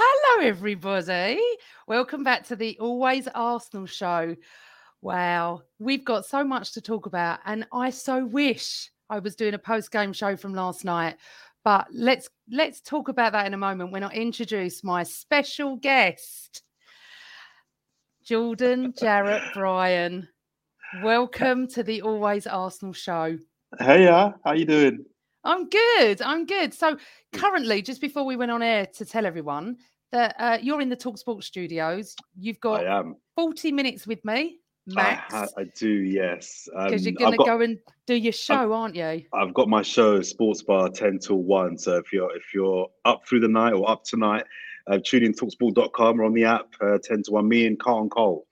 [0.00, 1.40] Hello, everybody.
[1.88, 4.36] Welcome back to the Always Arsenal show.
[5.02, 9.54] Wow, we've got so much to talk about, and I so wish I was doing
[9.54, 11.16] a post-game show from last night.
[11.64, 16.62] But let's let's talk about that in a moment when I introduce my special guest,
[18.24, 20.28] Jordan Jarrett Bryan.
[21.02, 23.36] Welcome to the Always Arsenal show.
[23.80, 25.04] Hey, yeah, how you doing?
[25.44, 26.20] I'm good.
[26.22, 26.74] I'm good.
[26.74, 26.96] So
[27.32, 29.76] currently, just before we went on air to tell everyone
[30.12, 33.16] that uh, you're in the Talksport studios, you've got I am.
[33.36, 36.66] 40 minutes with me, Max, I, I do, yes.
[36.74, 39.22] because you're Um, going to go and do your show, aren't you?
[39.34, 41.76] I've got my show, Sports Bar, ten till one.
[41.78, 44.44] So if you're if you're up through the night or up tonight,
[44.86, 47.46] uh, tune in talksport.com or on the app, uh, ten to one.
[47.48, 48.46] Me and Carlton Cole.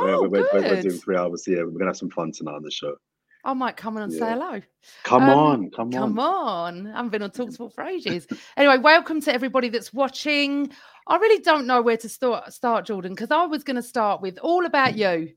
[0.00, 1.64] We're- Oh, we're, we're, we're doing three hours here.
[1.64, 2.96] We're gonna have some fun tonight on the show.
[3.44, 4.60] I might come on and say hello.
[5.04, 5.92] Come Um, on, come on.
[5.92, 6.86] Come on.
[6.88, 8.26] I haven't been on Talksport for ages.
[8.56, 10.70] anyway, welcome to everybody that's watching.
[11.06, 14.20] I really don't know where to start, start Jordan, because I was going to start
[14.20, 15.30] with all about you.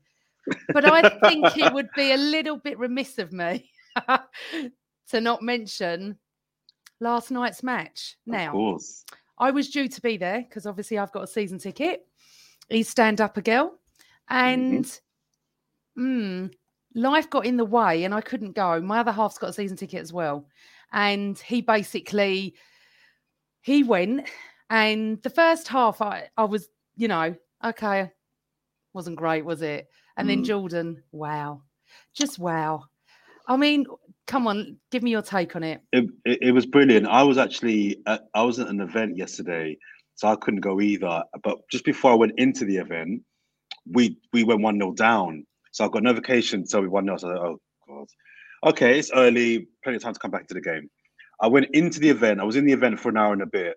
[0.72, 3.70] But I think it would be a little bit remiss of me
[5.10, 6.18] to not mention
[7.00, 8.16] last night's match.
[8.26, 9.04] Of Now, course.
[9.38, 12.00] I was due to be there because obviously I've got a season ticket.
[12.68, 13.78] He's stand up a girl.
[14.28, 14.84] And
[15.98, 16.52] mm,
[16.94, 18.80] life got in the way and I couldn't go.
[18.80, 20.46] My other half's got a season ticket as well.
[20.92, 22.54] And he basically
[23.62, 24.28] he went
[24.68, 28.10] and the first half I, I was, you know, okay,
[28.92, 29.88] wasn't great, was it?
[30.16, 30.46] And then Mm.
[30.46, 31.62] Jordan, wow.
[32.14, 32.84] Just wow.
[33.46, 33.86] I mean,
[34.26, 35.80] come on, give me your take on it.
[35.92, 37.06] It, it, it was brilliant.
[37.06, 39.76] I was actually at, I was at an event yesterday,
[40.14, 41.24] so I couldn't go either.
[41.42, 43.22] But just before I went into the event,
[43.90, 45.44] we we went one 0 down.
[45.72, 48.06] So I got notification so me one 0 So oh god,
[48.70, 50.88] okay, it's early, plenty of time to come back to the game.
[51.40, 52.40] I went into the event.
[52.40, 53.76] I was in the event for an hour and a bit,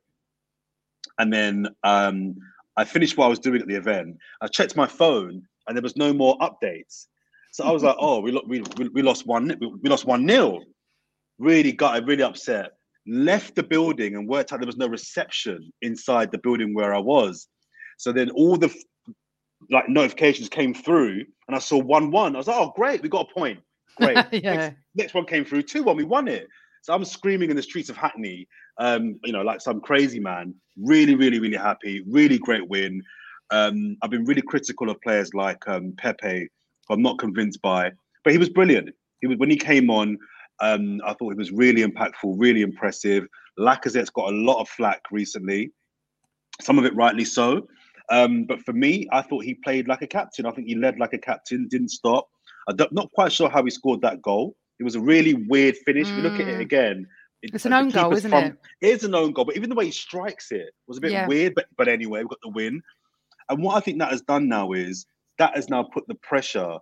[1.17, 2.35] and then um,
[2.77, 4.17] I finished what I was doing at the event.
[4.41, 7.07] I checked my phone, and there was no more updates.
[7.51, 10.05] So I was like, oh, we lo- we, we, we lost one we, we lost
[10.05, 10.61] one nil
[11.39, 12.71] really got really upset.
[13.07, 16.99] Left the building and worked out there was no reception inside the building where I
[16.99, 17.47] was.
[17.97, 18.73] So then all the
[19.69, 22.35] like notifications came through, and I saw one one.
[22.35, 23.59] I was like, "Oh, great, we got a point.
[23.97, 24.55] Great." yeah.
[24.55, 25.97] next, next one came through two one.
[25.97, 26.47] We won it.
[26.81, 30.53] So I'm screaming in the streets of Hackney, um, you know, like some crazy man.
[30.77, 32.03] Really, really, really happy.
[32.07, 33.01] Really great win.
[33.51, 36.47] Um, I've been really critical of players like um, Pepe,
[36.87, 37.91] who I'm not convinced by,
[38.23, 38.89] but he was brilliant.
[39.21, 40.17] He was when he came on.
[40.61, 43.25] Um, I thought he was really impactful, really impressive.
[43.59, 45.71] Lacazette's got a lot of flack recently,
[46.61, 47.67] some of it rightly so.
[48.09, 50.45] Um, but for me, I thought he played like a captain.
[50.45, 52.27] I think he led like a captain, didn't stop.
[52.67, 54.55] I'm not quite sure how he scored that goal.
[54.79, 56.07] It was a really weird finish.
[56.09, 56.61] If you look at it Mm.
[56.61, 57.07] again,
[57.41, 58.57] it- It's an own goal, isn't from- it?
[58.81, 61.11] It is an own goal, but even the way he strikes it was a bit
[61.11, 61.27] Yeah.
[61.27, 61.53] weird.
[61.55, 62.81] But but anyway, we've got the win.
[63.49, 65.05] And what I think that has done now is
[65.37, 66.77] that has now put the pressure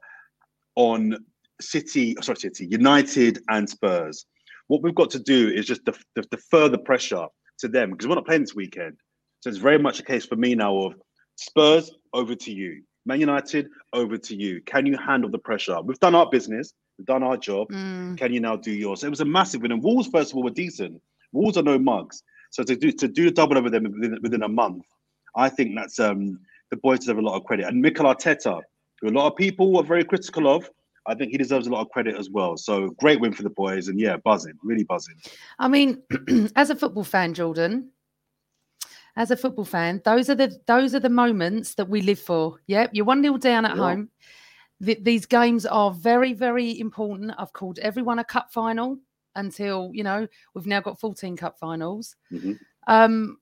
[0.75, 1.25] on
[1.61, 4.25] City, sorry, City, United, and Spurs.
[4.67, 7.27] What we've got to do is just def- def- defer the pressure
[7.59, 8.97] to them because we're not playing this weekend.
[9.41, 10.95] So it's very much a case for me now of
[11.35, 14.61] Spurs over to you, Man United over to you.
[14.61, 15.81] Can you handle the pressure?
[15.81, 17.69] We've done our business, we've done our job.
[17.69, 18.17] Mm.
[18.17, 19.03] Can you now do yours?
[19.03, 19.71] It was a massive win.
[19.71, 21.01] And Wolves, first of all, were decent.
[21.31, 22.23] Wolves are no mugs.
[22.51, 24.85] So to do to do double over them within, within a month,
[25.35, 26.39] I think that's um
[26.69, 27.67] the boys deserve a lot of credit.
[27.67, 28.61] And Mikel Arteta,
[29.01, 30.69] who a lot of people were very critical of,
[31.05, 32.57] I think he deserves a lot of credit as well.
[32.57, 35.15] So great win for the boys, and yeah, buzzing, really buzzing.
[35.59, 36.01] I mean,
[36.55, 37.89] as a football fan, Jordan,
[39.15, 42.57] as a football fan, those are the those are the moments that we live for.
[42.67, 43.81] Yep, you're one 0 down at Yeah.
[43.83, 44.09] home.
[44.83, 47.31] Th- these games are very, very important.
[47.37, 48.97] I've called everyone a cup final
[49.35, 52.15] until you know we've now got 14 cup finals.
[52.31, 52.59] Mhm.
[52.87, 53.37] Um,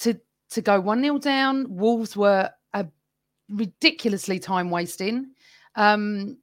[0.00, 0.18] to
[0.50, 2.86] to go one 0 down, Wolves were a
[3.48, 5.32] ridiculously time wasting.
[5.74, 6.38] Um,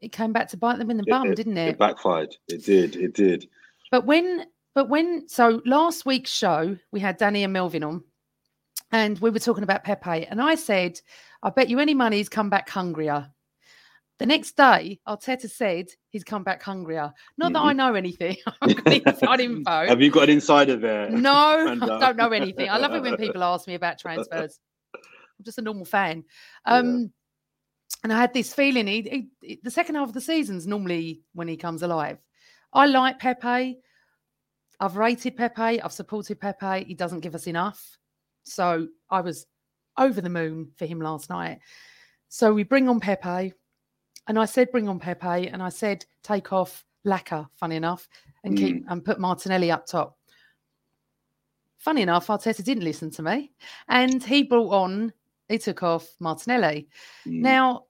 [0.00, 1.68] it came back to bite them in the bum, didn't it?
[1.68, 2.34] It backfired.
[2.48, 2.96] It did.
[2.96, 3.48] It did.
[3.92, 8.04] but when, but when, so last week's show, we had Danny and Melvin on,
[8.90, 10.26] and we were talking about Pepe.
[10.26, 11.00] And I said,
[11.42, 13.30] I bet you any money he's come back hungrier.
[14.18, 17.12] The next day, Arteta said he's come back hungrier.
[17.38, 18.36] Not that I know anything.
[18.86, 19.86] Inside info.
[19.86, 21.10] Have you got an insider there?
[21.10, 22.68] No, And, I don't know anything.
[22.68, 24.60] I love it when people ask me about transfers.
[24.94, 26.24] I'm just a normal fan.
[26.66, 27.12] Um,
[28.04, 28.86] And I had this feeling.
[28.86, 32.18] He, he, the second half of the season's normally when he comes alive.
[32.72, 33.78] I like Pepe.
[34.82, 35.80] I've rated Pepe.
[35.80, 36.84] I've supported Pepe.
[36.84, 37.98] He doesn't give us enough.
[38.42, 39.46] So I was
[39.96, 41.60] over the moon for him last night.
[42.28, 43.52] So we bring on Pepe.
[44.26, 45.48] And I said, bring on Pepe.
[45.48, 48.08] And I said, take off Laca, funny enough,
[48.42, 50.18] and keep and put Martinelli up top.
[51.78, 53.52] Funny enough, Arteta didn't listen to me.
[53.88, 55.12] And he brought on,
[55.48, 56.88] he took off Martinelli.
[57.26, 57.40] Mm.
[57.40, 57.84] Now,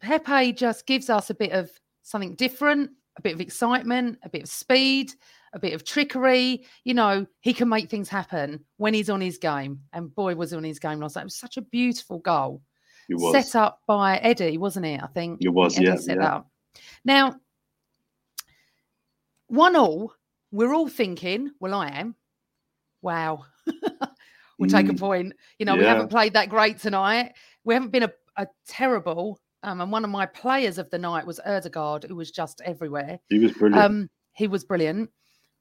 [0.00, 1.70] Pepe just gives us a bit of
[2.02, 5.14] something different, a bit of excitement, a bit of speed,
[5.54, 6.66] a bit of trickery.
[6.84, 9.80] You know, he can make things happen when he's on his game.
[9.94, 11.22] And boy, was he on his game last night.
[11.22, 12.60] It was such a beautiful goal
[13.08, 13.32] It was.
[13.32, 15.00] set up by Eddie, wasn't it?
[15.02, 16.34] I think It was, Eddie yeah, set yeah.
[16.36, 16.50] up.
[17.04, 17.36] Now,
[19.48, 20.12] one all,
[20.50, 22.14] we're all thinking, well, I am.
[23.02, 23.44] Wow.
[24.58, 24.98] we'll take a Mm.
[25.00, 25.32] point.
[25.58, 27.32] You know, we haven't played that great tonight.
[27.64, 29.38] We haven't been a, a terrible.
[29.62, 33.18] Um, and one of my players of the night was Odegaard, who was just everywhere.
[33.28, 33.82] He was brilliant.
[33.84, 35.10] Um, he was brilliant.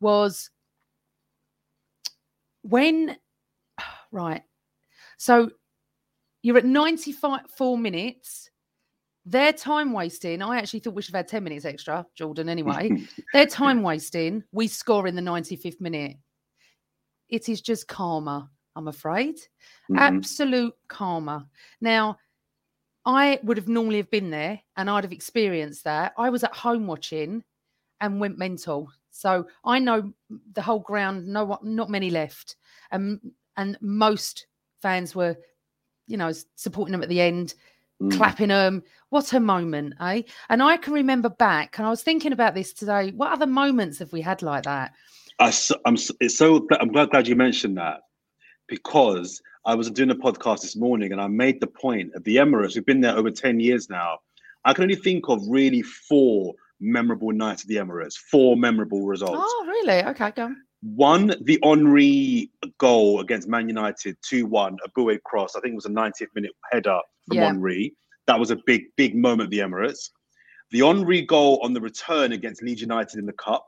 [0.04, 0.50] Was
[2.64, 3.18] when
[4.12, 4.42] right.
[5.18, 5.50] So
[6.42, 8.50] you're at 94 minutes.
[9.26, 10.42] Their time wasting.
[10.42, 12.92] I actually thought we should have had 10 minutes extra, Jordan, anyway.
[13.34, 14.44] Their time wasting.
[14.52, 16.18] We score in the 95th minute.
[17.30, 19.36] It is just karma, I'm afraid.
[19.90, 19.98] Mhm.
[19.98, 21.48] Absolute karma.
[21.80, 22.18] Now,
[23.06, 26.14] I would have normally have been there and I'd have experienced that.
[26.18, 27.46] I was at home watching
[28.02, 28.92] and went mental.
[29.14, 30.12] So I know
[30.54, 32.56] the whole ground, no one, not many left.
[32.92, 33.20] And
[33.56, 34.48] and most
[34.82, 35.38] fans were,
[36.08, 37.54] you know, supporting them at the end,
[38.02, 38.12] Mm.
[38.12, 38.82] clapping them.
[39.10, 40.24] What a moment, eh?
[40.50, 43.12] And I can remember back, and I was thinking about this today.
[43.12, 44.94] What other moments have we had like that?
[45.40, 48.02] I, so- I'm, it's so I'm glad, glad you mentioned that
[48.68, 52.38] because I was doing a podcast this morning and I made the point at the
[52.38, 52.74] Emirates.
[52.76, 54.18] We've been there over 10 years now.
[54.66, 59.40] I can only think of really four memorable nights at the Emirates, four memorable results.
[59.44, 60.04] Oh, really?
[60.06, 60.44] Okay, go.
[60.46, 60.58] on.
[60.82, 65.56] One, the Henry goal against Man United, 2 1, Eboué cross.
[65.56, 67.46] I think it was a 90th minute header from Yeah.
[67.48, 67.96] Henry.
[68.28, 70.10] That was a big, big moment at the Emirates.
[70.72, 73.66] The Henry goal on the return against Leeds United in the Cup,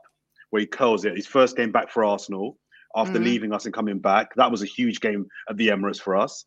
[0.50, 2.58] where he curls it, his first game back for Arsenal
[2.94, 3.24] after Mhm.
[3.24, 4.34] leaving us and coming back.
[4.36, 6.44] That was a huge game at the Emirates for us.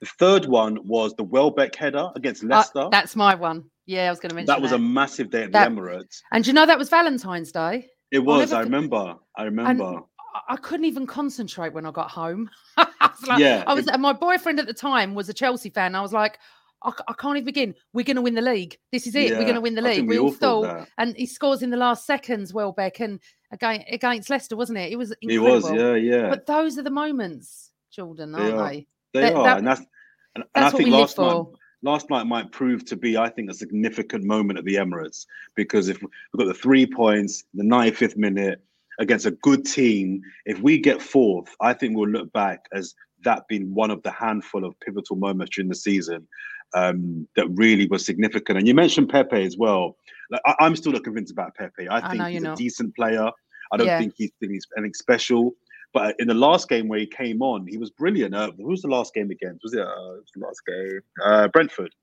[0.00, 2.88] The third one was the Welbeck header against Uh, Leicester.
[2.90, 3.64] that's my one.
[3.86, 6.20] Yeah, I was going to mention that was a massive day at That- the Emirates.
[6.32, 7.88] And you know that was Valentine's Day?
[8.10, 9.16] It was, I remember.
[9.36, 9.84] I remember.
[9.84, 10.00] I-
[10.48, 12.50] I couldn't even concentrate when I got home.
[12.76, 15.32] I was like, Yeah, I was, it- and my boyfriend at the time was a
[15.32, 15.94] Chelsea fan.
[15.94, 16.38] I was like,
[16.82, 17.74] I can't even begin.
[17.94, 18.76] We're going to win the league.
[18.92, 19.30] This is it.
[19.32, 20.02] We're going to win the league.
[20.02, 20.88] we We all thought that.
[20.98, 22.52] and he scores in the last seconds.
[22.52, 23.20] Welbeck and
[23.52, 24.92] again against Leicester, wasn't it?
[24.92, 25.70] It was He incredible.
[25.70, 26.28] was, yeah, yeah.
[26.28, 28.68] But those are the moments, Jordan, aren't are.
[28.68, 28.86] they?
[29.14, 29.80] They that- are, that- and that's
[30.34, 31.46] and, and I what think we live last night.
[31.84, 35.88] Last night might prove to be, I think, a significant moment at the Emirates because
[35.88, 38.64] if we've got the three points, the 95th minute
[38.98, 43.46] against a good team, if we get fourth, I think we'll look back as that
[43.48, 46.26] being one of the handful of pivotal moments during the season
[46.74, 48.58] um, that really was significant.
[48.58, 49.96] And you mentioned Pepe as well.
[50.30, 51.88] Like, I, I'm still not convinced about Pepe.
[51.88, 52.58] I I think know he's a not.
[52.58, 53.30] decent player.
[53.72, 53.98] I don't Yeah.
[53.98, 55.54] think he's, think he's anything special.
[55.94, 58.34] But in the last game where he came on, he was brilliant.
[58.34, 59.62] Uh, who was the last game against?
[59.62, 61.00] Was it, uh, was the last game?
[61.24, 61.94] Uh, Brentford.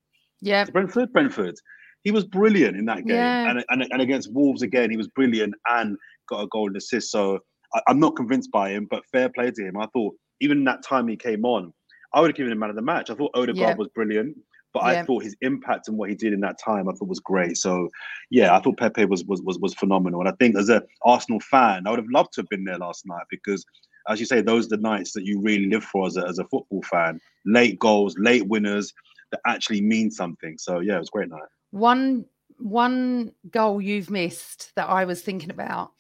[0.41, 0.63] Yeah.
[0.63, 1.11] Brentford?
[1.11, 1.55] Brentford.
[2.03, 3.17] He was brilliant in that game.
[3.17, 3.49] Yeah.
[3.51, 5.97] And, and, and against Wolves again, he was brilliant and
[6.29, 7.11] got a goal and assist.
[7.11, 7.39] So
[7.75, 9.77] I, I'm not convinced by him, but fair play to him.
[9.77, 11.73] I thought even that time he came on,
[12.13, 13.09] I would have given him man of the match.
[13.09, 13.75] I thought Odegaard Yeah.
[13.75, 14.37] was brilliant.
[14.73, 15.01] But Yeah.
[15.01, 17.57] I thought his impact and what he did in that time, I thought was great.
[17.57, 17.89] So,
[18.29, 20.21] yeah, I thought Pepe was was was, was phenomenal.
[20.21, 22.77] And I think as a Arsenal fan, I would have loved to have been there
[22.77, 23.65] last night because,
[24.07, 26.39] as you say, those are the nights that you really live for as a, as
[26.39, 27.19] a football fan.
[27.45, 28.93] Late goals, late winners
[29.31, 30.57] that actually mean something.
[30.57, 31.49] So, yeah, it was a great night.
[31.71, 32.25] One
[32.57, 35.91] one goal you've missed that I was thinking about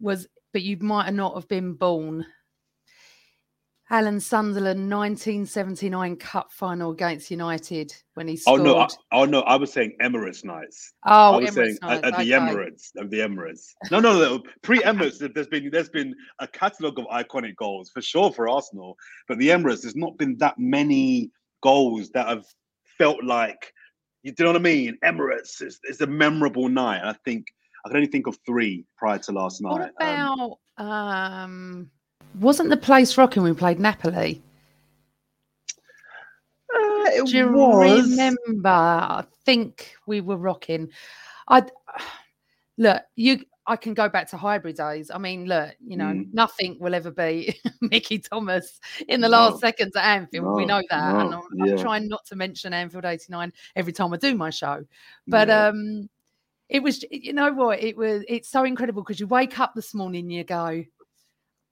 [0.00, 2.26] was, but you might not have been born.
[3.88, 8.60] Alan Sunderland 1979 Cup final against United when he scored.
[8.60, 8.78] Oh no!
[8.78, 9.42] I, oh no!
[9.42, 10.92] I was saying Emirates nights.
[11.06, 12.44] Oh, I was Emirates saying nights, at, at the okay.
[12.44, 13.74] Emirates of the Emirates.
[13.92, 14.42] No, no, no.
[14.62, 18.96] Pre Emirates, there's been there's been a catalogue of iconic goals for sure for Arsenal,
[19.28, 21.30] but the Emirates, there's not been that many
[21.62, 22.44] goals that have
[22.98, 23.72] felt like
[24.24, 24.98] you know what I mean.
[25.04, 27.02] Emirates is it's a memorable night.
[27.04, 27.46] I think
[27.84, 30.18] I can only think of three prior to last What night.
[30.18, 31.90] Um, about um,
[32.36, 34.42] wasn't the place rocking when we played Napoli?
[36.74, 38.08] uh, it Do you was.
[38.08, 38.68] remember?
[38.68, 40.90] I think we were rocking.
[41.48, 41.62] I
[42.78, 43.44] look you.
[43.68, 45.10] I can go back to Highbury days.
[45.10, 46.32] I mean, look, you know, Mm.
[46.32, 49.38] nothing will ever be Mickey Thomas in the No.
[49.38, 50.54] last seconds at Anfield.
[50.56, 54.18] we know that, and I'm, I'm trying not to mention Anfield '89 every time I
[54.18, 54.84] do my show.
[55.26, 55.68] But Yeah.
[55.68, 56.08] um,
[56.68, 57.82] it was, you know what?
[57.82, 58.24] It was.
[58.28, 60.84] It's so incredible because you wake up this morning, you go,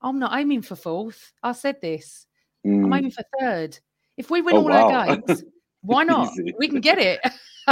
[0.05, 1.33] "I'm not aiming for fourth.
[1.41, 2.27] I said this.
[2.63, 2.97] I'm Mm.
[2.97, 3.79] aiming for third.
[4.17, 5.43] If we win Oh, all our games,
[5.81, 6.31] why not?
[6.57, 7.19] We can get it.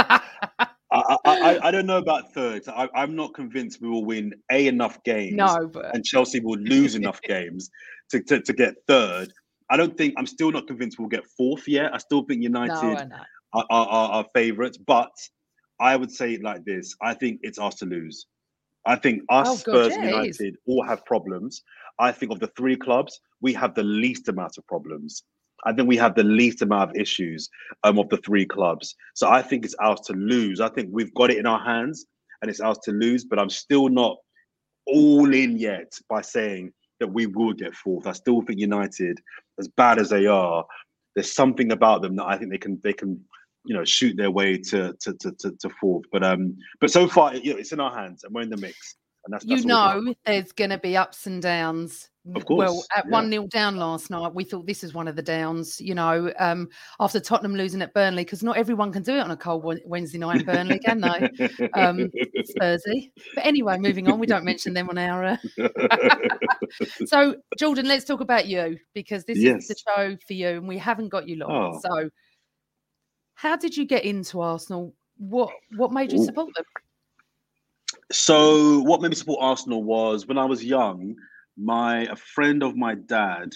[0.94, 2.62] I, I, I, don't know about third.
[2.68, 5.34] I, I'm not convinced we will win a enough games.
[5.36, 7.70] no, but and Chelsea will lose enough games
[8.10, 9.32] to, to, to get third.
[9.70, 11.94] I don't think I'm still not convinced we'll get fourth yet.
[11.94, 13.16] I still think United know.
[13.54, 15.10] are, are, are, are favourites, but
[15.80, 18.26] I would say it like this: I think it's us to lose.
[18.86, 20.40] I think us, Oh, God, Spurs, yeah, and it is.
[20.40, 21.62] United all have problems.
[21.98, 25.22] I think of the three clubs, we have the least amount of problems.
[25.64, 27.48] I think we have the least amount of issues
[27.84, 28.94] um, of the three clubs.
[29.14, 30.60] So I think it's ours to lose.
[30.60, 32.06] I think we've got it in our hands
[32.42, 34.16] and it's ours to lose, but I'm still not
[34.86, 38.06] all in yet by saying that we will get fourth.
[38.06, 39.18] I still think United,
[39.58, 40.64] as bad as they are,
[41.14, 43.20] there's something about them that I think they can they can
[43.64, 46.04] you know shoot their way to to to, to, to fourth.
[46.12, 48.56] But um but so far you know it's in our hands and we're in the
[48.56, 48.96] mix.
[49.28, 52.10] That's, You that's all we can know, there's going to be ups and downs.
[52.34, 52.58] Of course.
[52.58, 53.10] Well, at yeah.
[53.10, 55.78] one 0 down last night, we thought this is one of the downs.
[55.78, 59.30] You know, um, after Tottenham losing at Burnley, because not everyone can do it on
[59.30, 61.30] a cold Wednesday night in Burnley, can they?
[61.74, 62.10] Um,
[62.56, 63.10] Spursy.
[63.34, 64.18] But anyway, moving on.
[64.18, 65.24] We don't mention them on our.
[65.24, 65.36] Uh...
[67.06, 70.78] so, Jordan, let's talk about you because this is the show for you, and we
[70.78, 71.74] haven't got you long.
[71.74, 71.80] Oh.
[71.82, 72.10] So,
[73.34, 74.94] how did you get into Arsenal?
[75.18, 76.24] What What made you Ooh.
[76.24, 76.64] support them?
[78.14, 81.16] So what made me support Arsenal was when I was young,
[81.56, 83.50] my a friend of my dad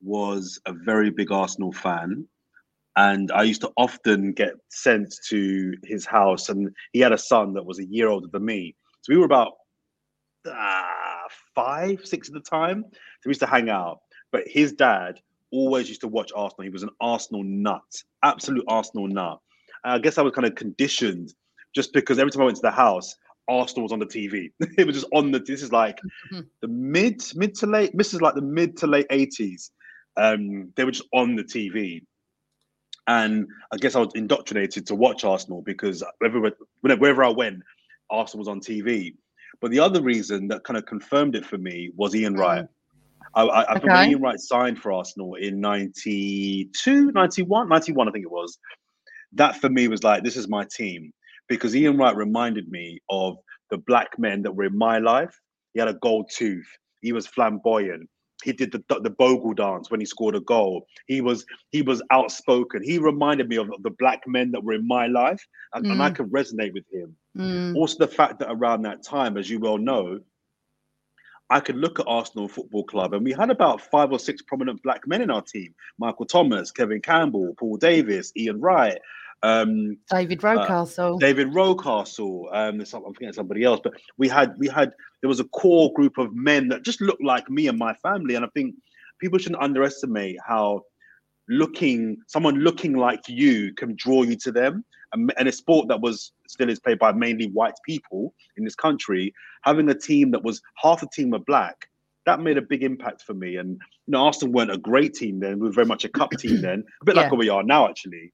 [0.00, 2.26] was a very big Arsenal fan.
[2.96, 7.52] And I used to often get sent to his house, and he had a son
[7.52, 8.74] that was a year older than me.
[9.02, 9.52] So we were about
[10.50, 12.84] uh, five, six at the time.
[12.90, 13.98] So we used to hang out.
[14.32, 15.20] But his dad
[15.52, 16.64] always used to watch Arsenal.
[16.64, 19.38] He was an Arsenal nut, absolute Arsenal nut.
[19.84, 21.34] I guess I was kind of conditioned
[21.74, 23.14] just because every time I went to the house,
[23.48, 24.52] Arsenal was on the TV.
[24.78, 25.38] it was just on the.
[25.40, 25.98] This is like
[26.32, 26.46] Mhm.
[26.60, 27.90] the mid, mid to late.
[27.94, 29.70] This is like the mid to late eighties.
[30.16, 32.04] Um, they were just on the TV,
[33.06, 37.62] and I guess I was indoctrinated to watch Arsenal because everywhere, whenever wherever I went,
[38.10, 39.14] Arsenal was on TV.
[39.60, 42.66] But the other reason that kind of confirmed it for me was Ian Wright.
[43.34, 44.10] I, I, I think when.
[44.10, 48.58] Ian Wright signed for Arsenal in 92, 91, 91, I think it was.
[49.32, 51.12] That for me was like, this is my team
[51.48, 53.36] because Ian Wright reminded me of
[53.70, 55.38] the black men that were in my life.
[55.74, 56.68] He had a gold tooth.
[57.02, 58.08] He was flamboyant.
[58.44, 60.86] He did the the bogle dance when he scored a goal.
[61.06, 62.82] He was he was outspoken.
[62.82, 66.10] He reminded me of the black men that were in my life, and, and I
[66.10, 66.14] Mm.
[66.16, 67.16] could resonate with him.
[67.36, 70.20] Mm, Also, the fact that around that time, as you well know,
[71.50, 74.82] I could look at Arsenal Football Club, and we had about five or six prominent
[74.82, 78.98] black men in our team: Michael Thomas, Kevin Campbell, Paul Davis, Ian Wright,
[79.42, 81.18] um, David Rocastle.
[81.20, 82.48] David Rocastle.
[82.52, 86.18] Um, I'm forgetting somebody else, but we had we had there was a core group
[86.18, 88.74] of men that just looked like me and my family, and I think
[89.20, 90.82] people shouldn't underestimate how
[91.48, 94.84] looking someone looking like you can draw you to them.
[95.14, 98.74] And, and a sport that was still is played by mainly white people in this
[98.74, 101.88] country, having a team that was half a team were black,
[102.26, 103.56] that made a big impact for me.
[103.56, 106.32] And you know, Arsenal weren't a great team then; we were very much a cup
[106.32, 107.30] team then, a bit like Yeah.
[107.30, 108.32] what we are now, actually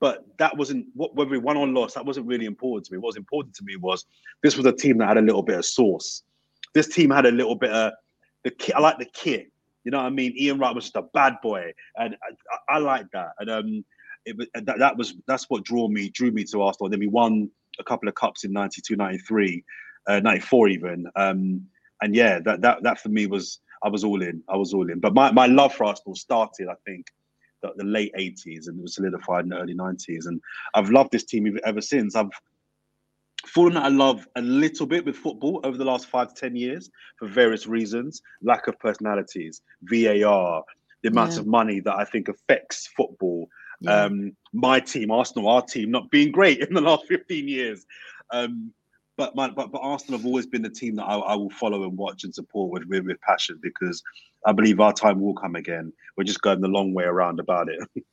[0.00, 1.94] but that wasn't what whether we won or lost.
[1.94, 2.98] That wasn't really important to me.
[2.98, 4.06] What was important to me was
[4.42, 6.22] this was a team that had a little bit of sauce.
[6.74, 7.92] This team had a little bit of
[8.44, 8.76] the kit.
[8.76, 9.50] I like the kit.
[9.84, 10.34] You know what I mean?
[10.36, 12.16] Ian Wright was just a bad boy, and
[12.68, 13.30] I, I like that.
[13.38, 13.84] And um,
[14.24, 14.36] it
[14.66, 16.86] that, that was that's what drew me drew me to Arsenal.
[16.86, 19.64] And then we won a couple of cups in 92, 93,
[20.08, 21.06] uh, 94 even.
[21.16, 21.66] Um,
[22.02, 24.42] and yeah, that that that for me was I was all in.
[24.48, 25.00] I was all in.
[25.00, 27.06] But my, my love for Arsenal started, I think,
[27.62, 30.26] the, the late 80s and it was solidified in the early 90s.
[30.26, 30.40] And
[30.74, 32.14] I've loved this team ever- since.
[32.16, 32.30] I've
[33.46, 36.56] fallen out of love a little bit with football over the last five to 10
[36.56, 40.64] years for various reasons lack of personalities, VAR,
[41.02, 41.40] the amount Yeah.
[41.40, 43.48] of money that I think affects football.
[43.80, 44.04] Yeah.
[44.04, 47.86] Um, my team, Arsenal, our team, not being great in the last 15 years.
[48.30, 48.72] Um,
[49.16, 51.82] but, my, but but Arsenal have always been the team that I, I will follow
[51.84, 54.00] and watch and support with with passion because
[54.46, 55.92] I believe our time will come again.
[56.16, 57.80] We're just going the long way around about it.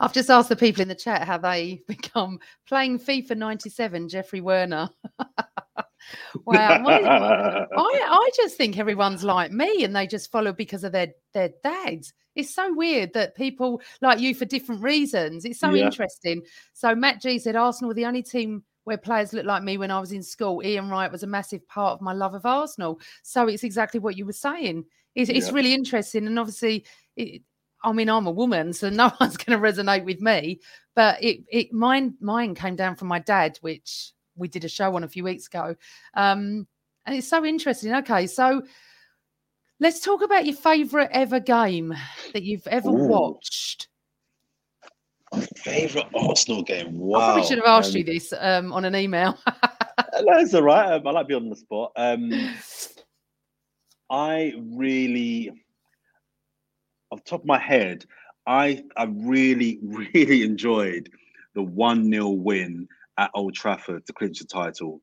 [0.00, 4.40] I've just asked the people in the chat how they become playing FIFA 97, Jeffrey
[4.40, 4.88] Werner.
[6.46, 6.82] wow.
[6.86, 11.50] I, I just think everyone's like me and they just follow because of their, their
[11.62, 12.12] dads.
[12.34, 15.44] It's so weird that people like you for different reasons.
[15.44, 15.84] It's so Yeah.
[15.86, 16.42] interesting.
[16.72, 19.90] So Matt G said Arsenal were the only team where players looked like me when
[19.90, 20.62] I was in school.
[20.64, 23.00] Ian Wright was a massive part of my love of Arsenal.
[23.22, 24.84] So it's exactly what you were saying.
[25.14, 26.26] It's, it's really interesting.
[26.26, 26.84] And obviously,
[27.16, 27.42] it,
[27.82, 30.60] I mean, I'm a woman, so no one's going to resonate with me.
[30.94, 34.94] But it, it, mine, mine came down from my dad, which we did a show
[34.94, 35.74] on a few weeks ago,
[36.14, 36.66] um,
[37.06, 37.94] and it's so interesting.
[37.94, 38.62] Okay, so
[39.80, 41.94] let's talk about your favourite ever game
[42.32, 43.06] that you've ever Ooh.
[43.08, 43.88] watched.
[45.56, 46.98] Favorite Arsenal game?
[46.98, 47.18] Wow.
[47.18, 49.38] I probably should have asked Um, you this um, on an email.
[50.22, 50.92] No, it's all right.
[50.94, 51.92] Um, I like being on the spot.
[51.96, 52.30] Um,
[54.10, 55.52] I really,
[57.12, 58.04] off top of my head,
[58.46, 61.08] I I really really enjoyed
[61.54, 62.88] the one 0 win
[63.18, 65.00] at Old Trafford to clinch the title.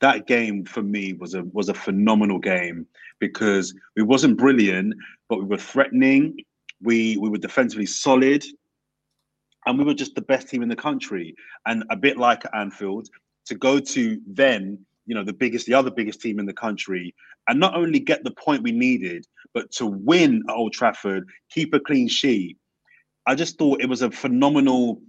[0.00, 2.86] That game for me was a was a phenomenal game
[3.18, 4.94] because we wasn't brilliant,
[5.28, 6.36] but we were threatening.
[6.82, 8.44] We we were defensively solid,
[9.64, 11.34] and we were just the best team in the country.
[11.64, 13.08] And a bit like Anfield,
[13.46, 17.14] to go to then you know the biggest the other biggest team in the country.
[17.48, 21.72] And not only get the point we needed but to win at old trafford keep
[21.74, 22.58] a clean sheet.
[23.26, 25.00] I just thought it was a phenomenal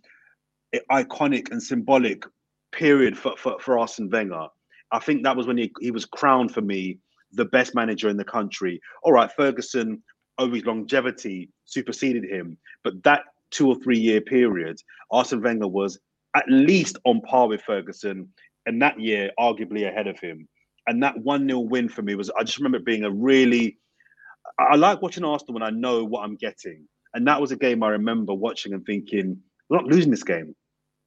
[0.91, 2.23] iconic and symbolic
[2.71, 4.47] period for, for, for arsene wenger.
[4.91, 6.99] I think that was when he, he was crowned for me
[7.33, 8.79] the best manager in the country.
[9.05, 10.01] Alex Ferguson
[10.37, 12.57] over his longevity superseded him.
[12.83, 14.79] But that two or three year period
[15.11, 15.99] arsene wenger was
[16.35, 18.29] at least on par with Ferguson,
[18.67, 20.47] and that year arguably ahead of him.
[20.85, 23.77] And that one 0 win for me was I just remember being a really
[24.59, 26.87] I I like watching Arsenal when I know what I'm getting.
[27.13, 30.55] And that was a game I remember watching and thinking, we're not losing this game.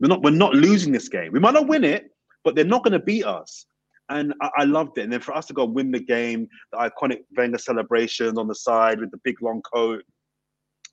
[0.00, 1.32] We're not we're not losing this game.
[1.32, 2.10] We might not win it,
[2.42, 3.66] but they're not going to beat us.
[4.08, 5.02] And I, I loved it.
[5.02, 8.48] And then for us to go and win the game, the iconic Wenger celebrations on
[8.48, 10.02] the side with the big long coat,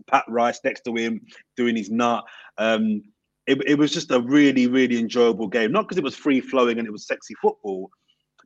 [0.06, 1.22] Pat Rice next to him
[1.56, 2.26] doing his nut.
[2.58, 3.02] Um,
[3.48, 5.72] it, it was just a really, really enjoyable game.
[5.72, 7.90] Not because it was free flowing and it was sexy football,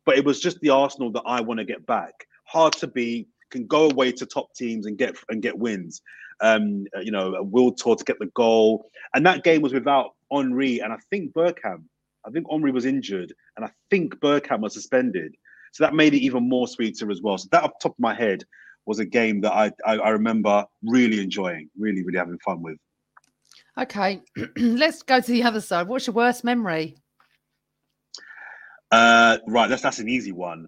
[0.06, 2.14] but it was just the Arsenal that I want to get back.
[2.46, 6.02] Hard to beat, can go away to top teams and get and get wins.
[6.40, 10.80] Um, uh, you know, Wiltord to get the goal, and that game was without Henry
[10.80, 11.84] and I think Bergkamp.
[12.26, 15.36] I think Henry was injured, and I think Bergkamp was suspended.
[15.74, 17.38] So that made it even more sweeter as well.
[17.38, 18.44] So that, off top of my head,
[18.86, 22.78] was a game that I, I I remember really enjoying, really, really having fun with.
[23.80, 24.22] Okay,
[24.58, 25.88] let's go to the other side.
[25.88, 26.98] What's your worst memory?
[28.92, 30.68] Uh, right, that's that's an easy one.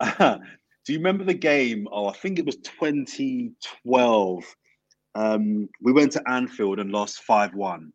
[0.18, 1.86] Do you remember the game?
[1.90, 4.44] Oh, I think it was 2012.
[5.14, 7.92] Um, we went to Anfield and lost 5 1.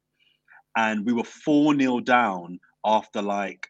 [0.78, 3.68] And we were 4 0 down after like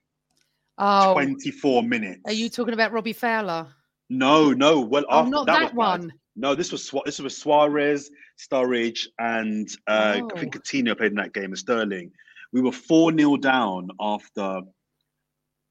[0.78, 2.22] Oh, 24 minutes.
[2.26, 3.68] are you talking about Robbie Fowler?
[4.10, 4.82] No, no.
[4.82, 6.12] Well, Oh, after, not that, that, was bad.
[6.40, 10.60] No, this was this was Suarez, Sturridge, and uh, I think Oh.
[10.60, 12.12] Coutinho played in that game, and Sterling.
[12.54, 14.62] We were 4 0 down after,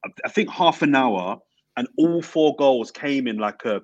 [0.05, 1.37] I- I think, half an hour,
[1.77, 3.81] and all four goals came in like a,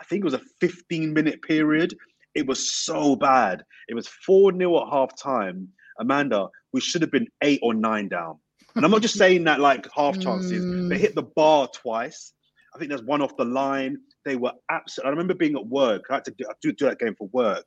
[0.00, 1.94] I think it was a 15 minute period.
[2.34, 3.64] It was so bad.
[3.88, 5.68] It was 4 0 at half time.
[5.98, 8.38] Amanda, we should have been eight or nine down.
[8.76, 10.88] And I'm not just saying that like half chances, Mm.
[10.88, 12.32] they hit the bar twice.
[12.74, 13.98] I think there's one off the line.
[14.24, 15.08] They were absolutely.
[15.08, 16.04] I remember being at work.
[16.10, 17.64] I had to do, do, do that game for work,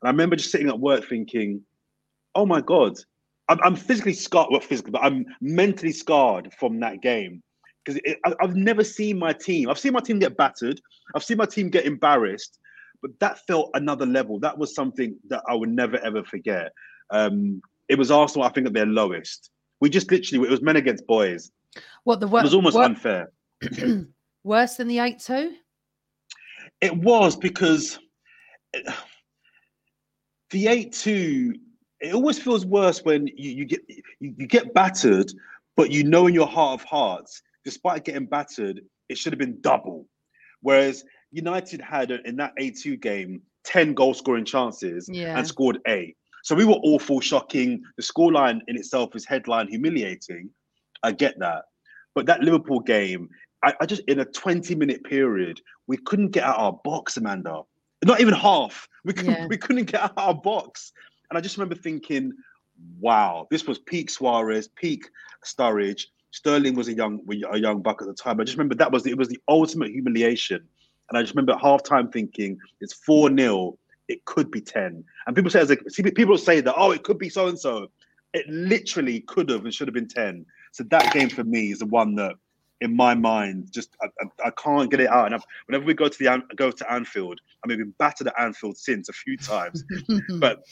[0.00, 1.62] and I remember just sitting at work thinking,
[2.34, 2.94] "Oh my god,
[3.48, 4.48] I'm, I'm physically scarred.
[4.50, 7.42] Well, physically, but I'm mentally scarred from that game
[7.84, 8.00] because
[8.40, 9.68] I've never seen my team.
[9.68, 10.80] I've seen my team get battered.
[11.14, 12.58] I've seen my team get embarrassed,
[13.02, 14.38] but that felt another level.
[14.40, 16.72] That was something that I would never ever forget.
[17.10, 18.46] Um, it was Arsenal.
[18.46, 19.50] I think at their lowest.
[19.80, 20.46] We just literally.
[20.46, 21.50] It was men against boys.
[22.04, 23.30] What the It was almost unfair.
[24.44, 25.54] worse than the eight two?
[26.82, 27.98] It was because
[30.50, 31.54] the eight two.
[32.00, 34.02] It always feels worse when you, you get you,
[34.36, 35.32] you get battered,
[35.76, 39.60] but you know in your heart of hearts, despite getting battered, it should have been
[39.60, 40.08] double.
[40.62, 45.38] Whereas United had uh, in that eight two game ten goal scoring chances Yeah.
[45.38, 46.16] and scored eight.
[46.42, 47.80] So we were awful, shocking.
[47.96, 50.50] The scoreline in itself is headline humiliating.
[51.04, 51.62] I get that,
[52.16, 53.28] but that Liverpool game,
[53.62, 57.62] I, I just in a twenty minute period, we couldn't get out our box, Amanda.
[58.04, 58.88] Not even half.
[59.04, 59.46] We couldn't, Yeah.
[59.46, 60.92] we couldn't get out our box.
[61.30, 62.32] And I just remember thinking,
[62.98, 65.08] wow, this was peak Suarez, peak
[65.44, 66.06] Sturridge.
[66.32, 67.20] Sterling was a young
[67.50, 68.40] a young buck at the time.
[68.40, 70.66] I just remember that was it was the ultimate humiliation.
[71.08, 75.04] And I just remember at halftime thinking it's 4 0, it could be 10.
[75.26, 77.58] And people say as a see, people say that, oh, it could be so and
[77.58, 77.88] so.
[78.32, 80.46] It literally could have and should have been 10.
[80.72, 82.34] So that game for me is the one that
[82.82, 85.26] in my mind, just I, I, I can't get it out.
[85.26, 88.26] And I, whenever we go to the go to Anfield, I mean, we've been battered
[88.26, 89.84] at Anfield since a few times,
[90.38, 90.62] but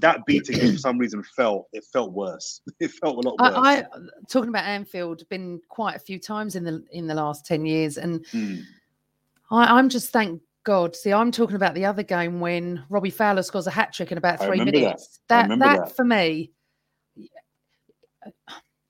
[0.00, 2.60] that beating for some reason felt it felt worse.
[2.78, 3.52] It felt a lot worse.
[3.56, 3.84] I, I
[4.28, 7.96] talking about Anfield, been quite a few times in the in the last ten years,
[7.96, 8.62] and Mm.
[9.50, 10.94] I, I'm just thank God.
[10.94, 14.18] See, I'm talking about the other game when Robbie Fowler scores a hat trick in
[14.18, 14.64] about three that.
[14.64, 15.20] minutes.
[15.28, 15.96] That remember that, that.
[15.96, 16.50] for me,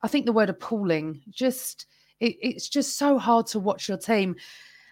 [0.02, 1.22] I think the word appalling.
[1.30, 1.86] Just
[2.20, 4.36] it, it's just so hard to watch your team.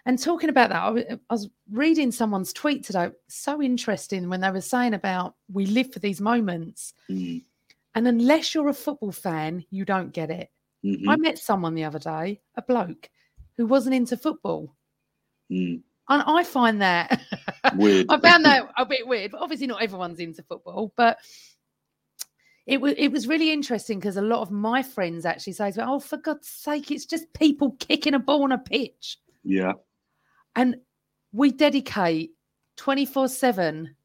[0.07, 3.09] And talking about that, I wa- I was reading someone's tweet today.
[3.27, 7.43] So interesting when they were saying about we live for these moments, Mm.
[7.95, 10.51] and unless you're a football fan, you don't get it.
[10.83, 11.07] Mhm.
[11.07, 13.09] I met someone the other day, a bloke,
[13.57, 14.75] who wasn't into football.
[15.51, 15.81] Mm.
[16.07, 17.19] And I find that
[17.75, 18.05] Weird.
[18.09, 19.31] I found that a bit weird.
[19.31, 20.93] But obviously, not everyone's into football.
[20.95, 21.17] But
[22.65, 25.79] it was it was really interesting because a lot of my friends actually say, to
[25.79, 29.73] me, "Oh, for God's sake, it's just people kicking a ball on a pitch." Yeah.
[30.55, 30.77] And
[31.31, 32.31] we dedicate
[32.77, 33.95] twenty four seven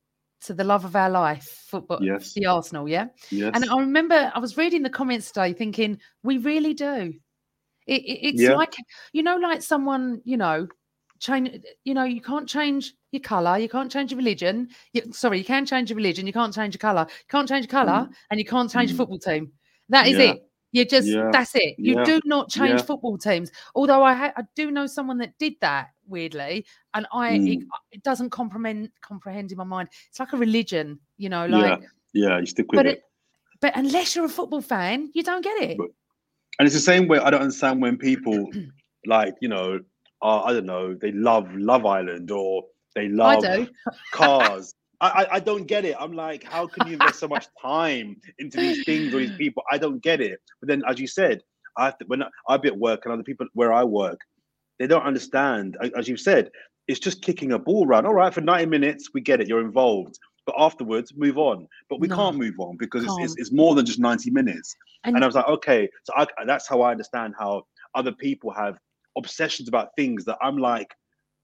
[0.43, 2.33] to the love of our life, football, Yes.
[2.33, 2.89] the Arsenal.
[2.89, 3.09] Yeah.
[3.31, 3.53] Yes.
[3.55, 7.13] And I remember I was reading the comments today thinking, we really do.
[7.87, 8.55] It, it- it's Yeah.
[8.55, 8.75] like,
[9.13, 10.67] you know, like someone, you know,
[11.21, 14.69] change, you know, you can't change your color, you can't change your religion.
[14.93, 17.67] You, sorry, you can change your religion, you can't change your color, you can't change
[17.67, 18.93] your color, and you can't change Mm.
[18.95, 19.53] your football team.
[19.91, 20.33] That is Yeah.
[20.33, 20.47] it.
[20.73, 21.31] You just, Yeah.
[21.33, 21.75] that's it.
[21.79, 22.05] You Yeah.
[22.05, 23.51] do not change football teams.
[23.75, 27.67] Although I, ha- I do know someone that did that weirdly, and I, it, Mm.
[27.93, 29.89] it doesn't comprehend, comprehend in my mind.
[30.09, 31.57] It's like a religion, you know, Yeah.
[31.57, 32.39] like, yeah.
[32.39, 32.99] You stick with but it.
[32.99, 33.05] it,
[33.61, 35.77] but unless you're a football fan, you don't get it.
[35.77, 35.91] But-
[36.59, 38.49] And it's the same way I don't understand when people
[39.07, 39.81] like, you know,
[40.23, 43.45] uh, I don't know, they love Love Island or they love
[44.13, 44.75] cars.
[45.01, 45.97] I, I, I don't get it.
[45.99, 49.63] I'm like, how can you invest so much time into these things or these people?
[49.71, 50.41] I don't get it.
[50.61, 51.43] But then, as you said,
[51.77, 54.21] I have to, when I, I be at work and other people where I work,
[54.79, 55.79] they don't understand.
[55.97, 56.51] As you said,
[56.89, 58.07] it's just kicking a ball around.
[58.07, 59.49] All right, for 90 minutes, we get it.
[59.49, 60.19] You're involved.
[60.47, 61.67] But afterwards, move on.
[61.89, 62.17] But we No.
[62.17, 64.75] can't move on because it's, it's, it's more than just 90 minutes.
[65.05, 68.51] And, And I was like, okay, so I, that's how I understand how other people
[68.53, 68.77] have
[69.17, 70.95] obsessions about things that I'm like,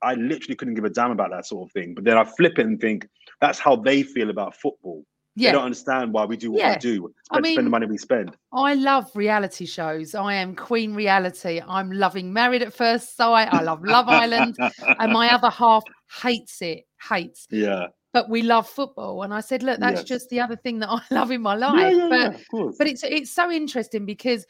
[0.03, 1.95] I literally couldn't give a damn about that sort of thing.
[1.95, 3.09] But then I flip it and think
[3.41, 5.05] that's how they feel about football.
[5.39, 5.51] Yeah.
[5.51, 6.75] They don't understand why we do what Yeah.
[6.75, 8.35] we do, I spend, spend the money we spend.
[8.53, 10.15] I love reality shows.
[10.15, 11.61] I am Queen Reality.
[11.67, 13.53] I'm loving Married at First Sight.
[13.53, 14.57] I love Love Island,
[14.99, 15.85] and my other half
[16.23, 16.85] hates it.
[17.07, 19.23] Hates, yeah, but we love football.
[19.25, 20.05] And I said, look, that's Yes.
[20.05, 21.95] just the other thing that I love in my life.
[21.95, 24.47] yeah, yeah, but but it's it's so interesting because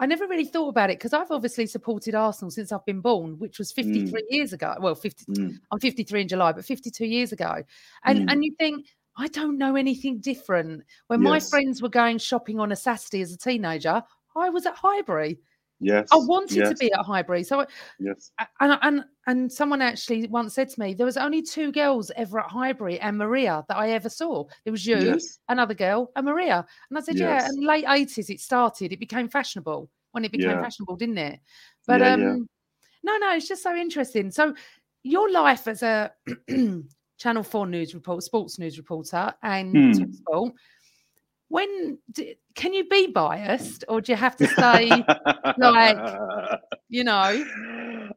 [0.00, 3.38] I never really thought about it because I've obviously supported Arsenal since I've been born,
[3.38, 4.74] which was 53 years ago.
[4.80, 7.62] Well, 50, Mm, I'm 53 in July, but 52 years ago.
[8.04, 8.32] And Mm.
[8.32, 8.86] and you think
[9.16, 10.84] I don't know anything different.
[11.08, 14.02] When my friends were going shopping on a Saturday as a teenager,
[14.34, 15.38] I was at Highbury.
[15.80, 17.42] yes, I wanted yes, to be at Highbury.
[17.44, 17.66] So
[17.98, 22.10] Yes, and and and someone actually once said to me, there was only two girls
[22.16, 24.44] ever at Highbury and Maria that I ever saw.
[24.64, 26.66] There was you, yes, another girl, and Maria.
[26.88, 27.46] And I said, yeah.
[27.46, 28.92] And late 80s it started.
[28.92, 30.62] It became fashionable when it became Yeah.
[30.64, 31.40] fashionable, didn't it?
[31.86, 32.36] But Yeah, um yeah.
[33.04, 34.30] no, no, it's just so interesting.
[34.32, 34.52] So
[35.04, 36.12] your life as a
[37.18, 40.12] Channel 4 news report, sports news reporter and Hmm.
[40.12, 40.54] Sport,
[41.48, 45.04] when d can you be biased or do you have to say
[45.58, 45.96] like
[46.88, 47.44] you know,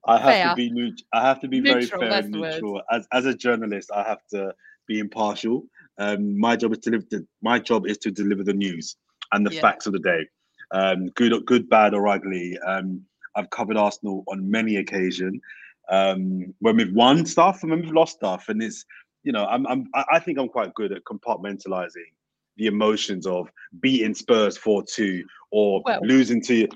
[0.06, 0.50] I have fair.
[0.50, 2.82] to be neut- I have to be Neutral, very fair and neutral.
[2.92, 4.54] As as a journalist, I have to
[4.88, 5.66] be impartial.
[5.98, 7.06] Um, my job is to deliver.
[7.10, 8.98] The, my job is to deliver the news
[9.32, 9.62] and the Yeah.
[9.62, 10.28] facts of the day,
[10.72, 12.58] um, good, good, bad, or ugly.
[12.60, 13.02] Um,
[13.36, 15.42] I've covered Arsenal on many occasions.
[15.90, 18.86] Um, when we've won stuff and when we've lost stuff, and it's
[19.24, 22.12] you know, I'm, I'm I I think I'm quite good at compartmentalizing
[22.58, 26.68] the emotions of beating Spurs four two or Well- losing to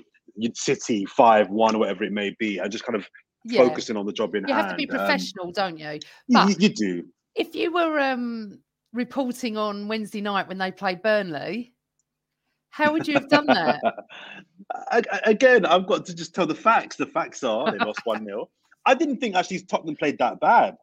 [0.54, 3.06] City five one or whatever it may be, and just kind of
[3.44, 3.62] yeah.
[3.62, 4.68] focusing on the job in You hand.
[4.68, 5.90] have to be Um, professional, don't you?
[5.92, 7.04] you- But you, do.
[7.34, 8.58] if you were um
[8.92, 11.74] reporting on Wednesday night when they played Burnley,
[12.70, 13.80] how would you have done that?
[14.90, 16.96] I- I- Again, I've got to just tell the facts.
[16.96, 18.48] The facts are they lost 1 0.
[18.86, 20.76] I didn't think actually Tottenham played that bad.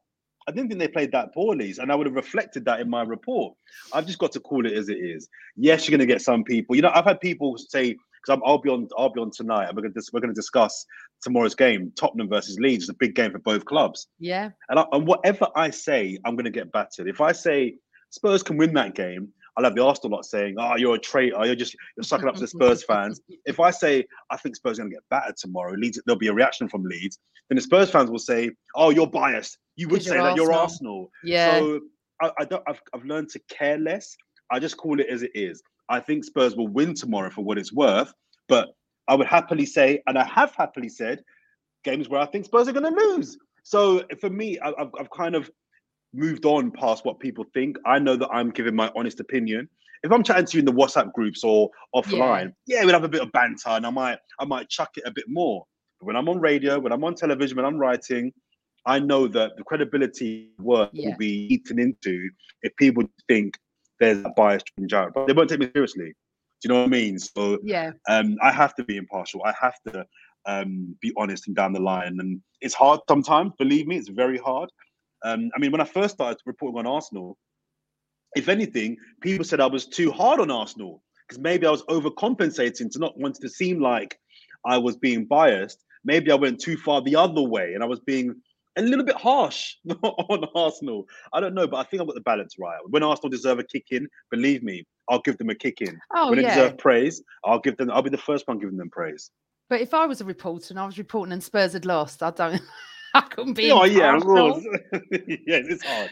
[0.47, 3.01] I didn't think they played that poorly, and I would have reflected that in my
[3.01, 3.55] report.
[3.93, 5.27] I've just got to call it as it is.
[5.55, 6.75] Yes, you're going to get some people.
[6.75, 9.75] You know, I've had people say because I'll be on I'll be on tonight, and
[9.75, 10.85] we're going to we're going to discuss
[11.21, 12.85] tomorrow's game, Tottenham versus Leeds.
[12.85, 14.07] It's a big game for both clubs.
[14.19, 14.51] Yeah.
[14.69, 17.07] And, I, and whatever I say, I'm going to get battered.
[17.07, 17.75] If I say
[18.11, 21.45] Spurs can win that game, I'll have the Arsenal lot saying, "Oh, you're a traitor.
[21.45, 24.79] You're just you're sucking up to the Spurs fans." If I say I think Spurs
[24.79, 27.19] are going to get battered tomorrow, Leeds there'll be a reaction from Leeds.
[27.49, 29.57] Then the Spurs fans will say, "Oh, you're biased.
[29.75, 31.59] You would say that you're Arsenal." Yeah.
[31.59, 31.79] So
[32.21, 32.63] I, I don't.
[32.67, 34.15] I've, I've learned to care less.
[34.51, 35.61] I just call it as it is.
[35.89, 38.13] I think Spurs will win tomorrow for what it's worth,
[38.47, 38.69] but
[39.07, 41.23] I would happily say, and I have happily said,
[41.83, 43.37] games where I think Spurs are going to lose.
[43.63, 45.49] So for me, I, I've, I've kind of
[46.13, 47.77] moved on past what people think.
[47.85, 49.69] I know that I'm giving my honest opinion.
[50.03, 53.03] If I'm chatting to you in the WhatsApp groups or offline, yeah, yeah we'll have
[53.03, 55.65] a bit of banter, and I might I might chuck it a bit more.
[55.99, 58.31] But when I'm on radio, when I'm on television, when I'm writing,
[58.85, 61.09] I know that the credibility work yeah.
[61.09, 62.29] will be eaten into
[62.61, 63.57] if people think
[63.99, 66.13] there's a bias from Jarrett, but they won't take me seriously.
[66.61, 67.19] Do you know what I mean?
[67.19, 69.41] So yeah, um, I have to be impartial.
[69.43, 70.05] I have to
[70.45, 73.51] um, be honest and down the line, and it's hard sometimes.
[73.57, 74.69] Believe me, it's very hard.
[75.23, 77.37] Um, I mean, when I first started reporting on Arsenal,
[78.35, 82.91] if anything, people said I was too hard on Arsenal because maybe I was overcompensating
[82.91, 84.19] to not want to seem like
[84.65, 85.83] I was being biased.
[86.03, 88.35] Maybe I went too far the other way, and I was being
[88.77, 91.05] a little bit harsh on Arsenal.
[91.33, 92.77] I don't know, but I think I've got the balance right.
[92.89, 95.99] When Arsenal deserve a kick in, believe me, I'll give them a kick in.
[96.15, 96.49] Oh, when yeah.
[96.49, 97.91] they deserve praise, I'll give them.
[97.91, 99.31] I'll be the first one giving them praise.
[99.69, 102.31] But if I was a reporter and I was reporting and Spurs had lost, I
[102.31, 102.61] don't.
[103.15, 103.71] I couldn't be.
[103.71, 104.61] Oh yeah, of course.
[104.91, 106.11] yes, it's hard.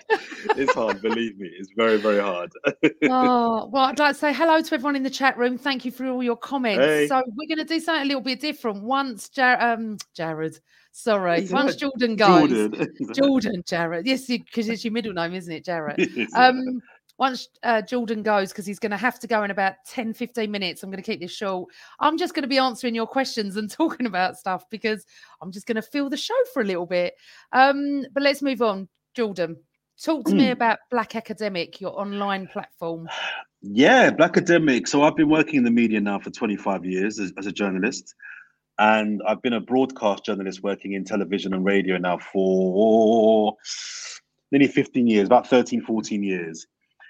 [0.55, 1.01] It's hard.
[1.01, 2.49] believe me, it's very, very hard.
[3.03, 5.57] oh well, I'd like to say hello to everyone in the chat room.
[5.57, 6.81] Thank you for all your comments.
[6.81, 7.07] Hey.
[7.07, 8.83] So we're going to do something a little bit different.
[8.83, 10.61] Once Jar- um, Jarrett,
[10.93, 14.05] sorry, once Jordan goes, Jordan, Jordan Jarrett.
[14.05, 16.09] Yes, because it's your middle name, isn't it, Jared?
[16.35, 16.81] Um,
[17.17, 20.49] once uh, Jordan goes, because he's going to have to go in about 10, 15
[20.49, 21.69] minutes, I'm going to keep this short.
[21.99, 25.05] I'm just going to be answering your questions and talking about stuff because
[25.41, 27.13] I'm just going to fill the show for a little bit.
[27.51, 28.87] Um, but let's move on.
[29.15, 29.57] Jordan,
[30.01, 33.07] talk to me about Black Academic, your online platform.
[33.61, 34.87] Yeah, Black Academic.
[34.87, 38.15] So I've been working in the media now for 25 years as, as a journalist.
[38.79, 43.55] And I've been a broadcast journalist working in television and radio now for
[44.51, 46.65] nearly 15 years, about 13, 14 years.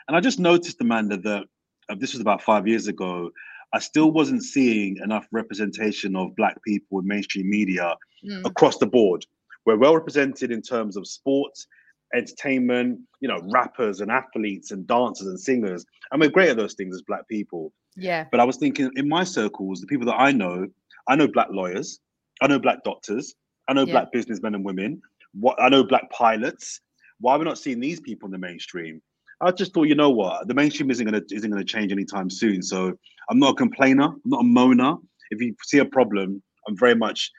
[0.08, 1.44] And I just noticed, Amanda, that
[1.90, 3.32] uh, this was about five years ago.
[3.74, 8.46] I still wasn't seeing enough representation of Black people in mainstream media mm.
[8.46, 9.26] across the board.
[9.66, 11.68] We're well represented in terms of sports,
[12.14, 15.86] entertainment, you know, rappers and athletes and dancers and singers.
[16.12, 17.74] And we're great at those things as Black people.
[17.96, 18.26] Yeah.
[18.30, 20.68] But I was thinking in my circles, the people that I know,
[21.08, 22.00] I know Black lawyers,
[22.42, 23.34] I know Black doctors,
[23.68, 23.94] I know yeah.
[23.94, 25.02] Black businessmen and women,
[25.34, 26.80] what I know Black pilots.
[27.20, 29.02] Why are we not seeing these people in the mainstream?
[29.44, 32.62] I just thought, you know what, the mainstream isn't gonna isn't gonna change anytime soon.
[32.62, 32.94] So
[33.30, 34.98] I'm not a complainer, I'm not a moaner.
[35.32, 37.32] If you see a problem, I'm very much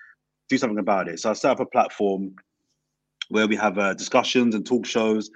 [0.49, 1.21] do something about it.
[1.21, 2.35] So I set up a platform
[3.31, 5.31] where we have uh, discussions and talk shows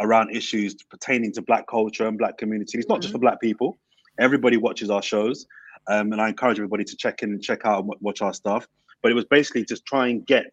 [0.00, 2.78] around issues pertaining to Black culture and Black community.
[2.78, 3.02] It's not mm-hmm.
[3.02, 3.78] just for Black people.
[4.18, 5.46] Everybody watches our shows,
[5.86, 8.66] um, and I encourage everybody to check in and check out and watch our stuff.
[9.02, 10.52] But it was basically just try and get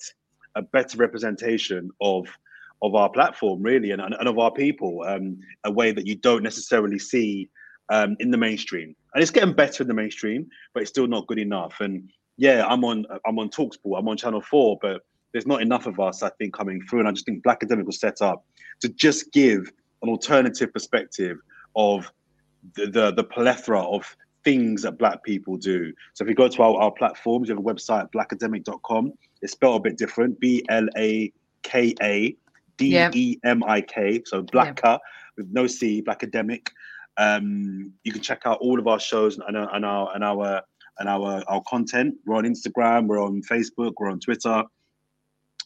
[0.53, 2.27] a better representation of
[2.87, 6.43] of our platform, really, and, and of our people, um, a way that you don't
[6.43, 7.49] necessarily see
[7.89, 8.95] um, in the mainstream.
[9.13, 11.79] And it's getting better in the mainstream, but it's still not good enough.
[11.79, 15.85] And yeah, I'm on I'm on Talksport, I'm on Channel Four, but there's not enough
[15.85, 16.99] of us, I think, coming through.
[16.99, 18.45] And I just think Black Academic was set up
[18.81, 19.71] to just give
[20.01, 21.37] an alternative perspective
[21.75, 22.11] of
[22.75, 25.91] the the, the plethora of things that black people do.
[26.13, 29.13] So if you go to our, our platforms, you have a website, blakademik.com.
[29.41, 32.37] It's spelled a bit different, B-L-A-K-A
[32.77, 34.97] D E M I K, so Blacker yeah.
[35.37, 36.67] with no C, Blakademik.
[37.17, 40.61] Um, you can check out all of our shows and, and our and our
[40.99, 42.15] and our our content.
[42.25, 44.63] We're on Instagram, we're on Facebook, we're on Twitter.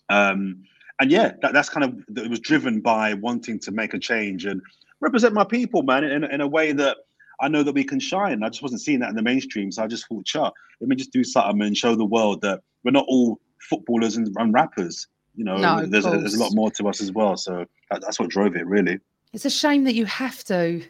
[0.10, 0.64] Um,
[1.02, 4.46] and yeah, that, that's kind of it was driven by wanting to make a change
[4.46, 4.62] and
[5.00, 6.98] represent my people, man, in, in a way that
[7.40, 8.44] I know that we can shine.
[8.44, 10.96] I just wasn't seeing that in the mainstream, so I just thought, sure, let me
[10.96, 15.08] just do something and show the world that we're not all footballers and, and rappers
[15.40, 17.38] you know, no, there's, a, there's a lot more to us as well.
[17.38, 19.00] So that, that's what drove it, really.
[19.32, 20.84] It's a shame that you have to.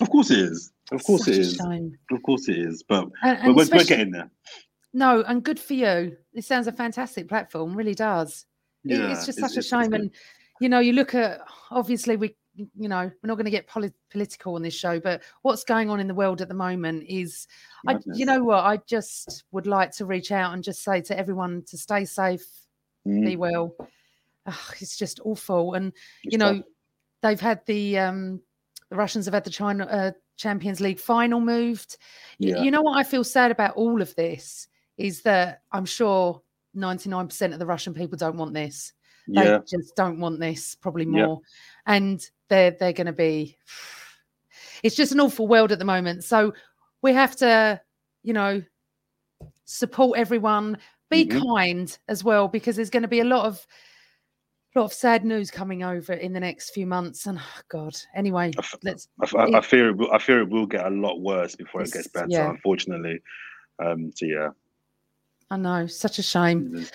[0.00, 0.72] Of course it is.
[0.92, 1.60] Of course Such it is.
[2.12, 2.84] Of course it is.
[2.84, 4.30] But, and, and we're, we're getting there.
[4.94, 6.16] No, and good for you.
[6.34, 8.46] It sounds a fantastic platform, really does.
[8.84, 9.92] Yeah, it's just such it's, a shame.
[9.92, 10.12] and
[10.60, 11.40] you know, you look at
[11.72, 15.20] obviously we, you know, we're not going to get polit- political on this show, but
[15.42, 17.48] what's going on in the world at the moment is,
[17.88, 21.18] I, you know, what I just would like to reach out and just say to
[21.18, 22.46] everyone to stay safe,
[23.06, 23.24] mm.
[23.24, 23.74] be well.
[24.46, 25.92] Oh, it's just awful, and
[26.22, 26.64] it's you know, tough.
[27.22, 28.40] they've had the um,
[28.90, 31.96] The Russians have had the China uh, Champions League final moved.
[32.38, 32.62] Yeah.
[32.62, 36.42] You know what I feel sad about all of this is that I'm sure
[36.76, 38.92] 99% of the Russian people don't want this.
[39.28, 39.58] They Yeah.
[39.66, 41.26] just don't want this, probably Yeah.
[41.26, 41.40] more.
[41.86, 43.56] And they're they're going to be.
[44.82, 46.22] It's just an awful world at the moment.
[46.22, 46.52] So
[47.02, 47.80] we have to,
[48.22, 48.62] you know,
[49.64, 50.78] support everyone.
[51.10, 51.40] Be Mhm.
[51.42, 53.66] kind as well, because there's going to be a lot of
[54.74, 57.26] lot of sad news coming over in the next few months.
[57.26, 59.08] And oh, God, anyway, I f- let's.
[59.22, 59.96] I, I- I fear it.
[59.96, 62.26] Will, I fear it will get a lot worse before it gets better.
[62.28, 62.50] yeah.
[62.50, 63.20] Unfortunately.
[63.82, 64.10] Um.
[64.14, 64.48] So yeah.
[65.50, 66.70] I know, such a shame.
[66.70, 66.92] Mhm.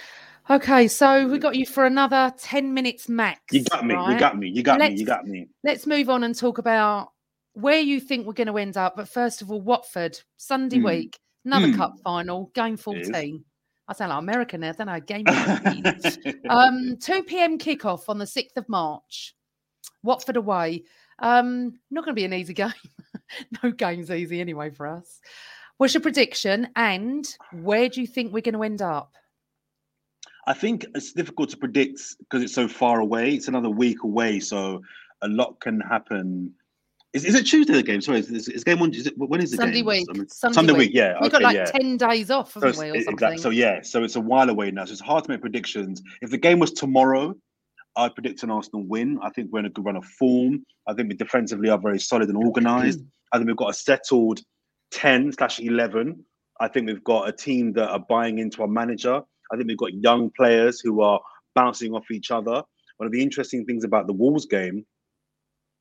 [0.50, 3.40] Okay, so we got you for another ten minutes max.
[3.52, 3.94] You got me.
[3.96, 4.50] You got me.
[4.50, 4.92] You got me.
[4.94, 5.48] You got me.
[5.64, 7.14] let's move on and talk about
[7.54, 8.96] where you think we're going to end up.
[8.96, 10.86] But first of all, Watford, Sunday Mm.
[10.86, 11.78] week, another Mm.
[11.78, 12.78] cup final, game.
[12.78, 13.44] 14.
[13.92, 15.26] I sound like American now, I don't know, game
[16.50, 17.58] um, 2 p.m.
[17.58, 19.36] kickoff on the 6th of March,
[20.02, 20.84] Watford away.
[21.20, 22.72] Um, not going to be an easy game.
[23.62, 25.20] no game's easy anyway for us.
[25.76, 26.70] What's your prediction?
[26.78, 29.14] And where do you think we're going to end up?
[30.48, 33.34] I think it's difficult to predict because it's so far away.
[33.34, 34.82] It's another week away, so
[35.22, 36.54] a lot can happen.
[37.14, 38.00] Is, is it Tuesday the game?
[38.00, 38.94] Sorry, is, is, is game one?
[38.94, 39.86] Is it, when is the Sunday game?
[39.86, 40.08] week.
[40.10, 40.80] I mean, Sunday, Sunday week.
[40.80, 41.16] week, yeah.
[41.22, 41.66] We've got like yeah.
[41.66, 43.14] 10 days off, So haven't it's- we, or something?
[43.14, 44.86] exact- so yeah, so it's a while away now.
[44.86, 46.02] So it's hard to make predictions.
[46.22, 47.36] If the game was tomorrow,
[47.98, 49.20] I'd predict an Arsenal win.
[49.22, 50.64] I think we're in a good run of form.
[50.88, 53.00] I think we defensively are very solid and organised.
[53.34, 54.40] I think we've got a settled
[54.92, 56.24] ten slash eleven.
[56.62, 59.22] I think we've got a team that are buying into our manager.
[59.52, 61.20] I think we've got young players who are
[61.56, 62.64] bouncing off each other.
[62.98, 64.86] One of the interesting things about the Wolves game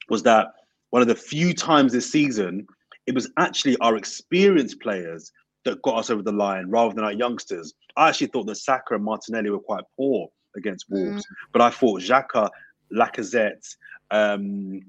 [0.08, 0.48] was that
[0.90, 2.66] one of the few times this season
[3.07, 5.33] it was actually our experienced players
[5.64, 7.74] that got us over the line rather than our youngsters.
[7.96, 12.03] I actually thought that Saka and Martinelli were quite poor against Wolves, but I thought
[12.03, 12.48] Xhaka,
[12.94, 13.66] Lacazette,
[14.11, 14.81] um,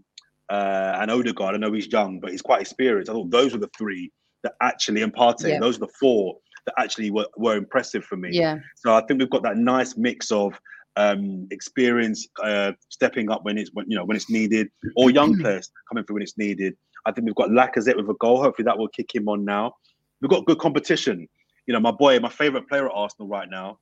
[0.50, 1.56] uh, and Odegaard.
[1.56, 3.10] I know he's young, but he's quite experienced.
[3.10, 4.12] I thought those were the three
[4.44, 5.60] that actually, and Partey, Yeah.
[5.60, 8.30] those are the four that actually were, were impressive for me.
[8.32, 8.60] Yeah.
[8.76, 10.60] So I think we've got that nice mix of
[10.96, 15.38] um, experience uh, stepping up when it's when you know when it's needed, or young
[15.40, 16.76] players coming through when it's needed.
[17.06, 18.42] I think we've got Lacazette with a goal.
[18.42, 19.74] Hopefully that will kick him on now.
[20.22, 21.28] We've got good competition.
[21.66, 23.80] You know, my boy, my favorite player at Arsenal right now,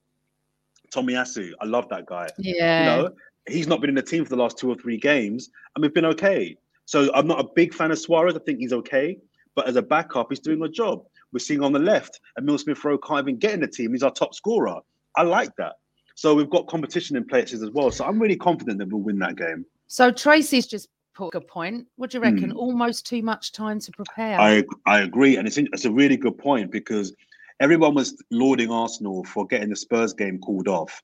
[0.93, 1.51] Tomiyasu.
[1.59, 2.29] I love that guy.
[2.37, 2.79] Yeah.
[2.79, 3.09] You know,
[3.47, 5.93] he's not been in the team for the last two or three games, and we've
[5.93, 6.55] been okay.
[6.85, 8.35] So I'm not a big fan of Soares.
[8.35, 9.17] I think he's okay,
[9.55, 11.03] but as a backup, he's doing a job.
[11.31, 13.91] We're seeing on the left, Emil Smith Rowe can't even get in the team.
[13.91, 14.79] He's our top scorer.
[15.15, 15.73] I like that.
[16.19, 17.91] So we've got competition in places as well.
[17.91, 19.65] So I'm really confident that we'll win that game.
[19.87, 21.87] So Tracy's just put a good point.
[21.95, 22.49] What do you reckon?
[22.49, 22.57] Hmm.
[22.57, 24.37] Almost too much time to prepare.
[24.37, 27.15] I I agree, and it's it's a really good point because
[27.61, 31.01] everyone was lauding Arsenal for getting the Spurs game called off.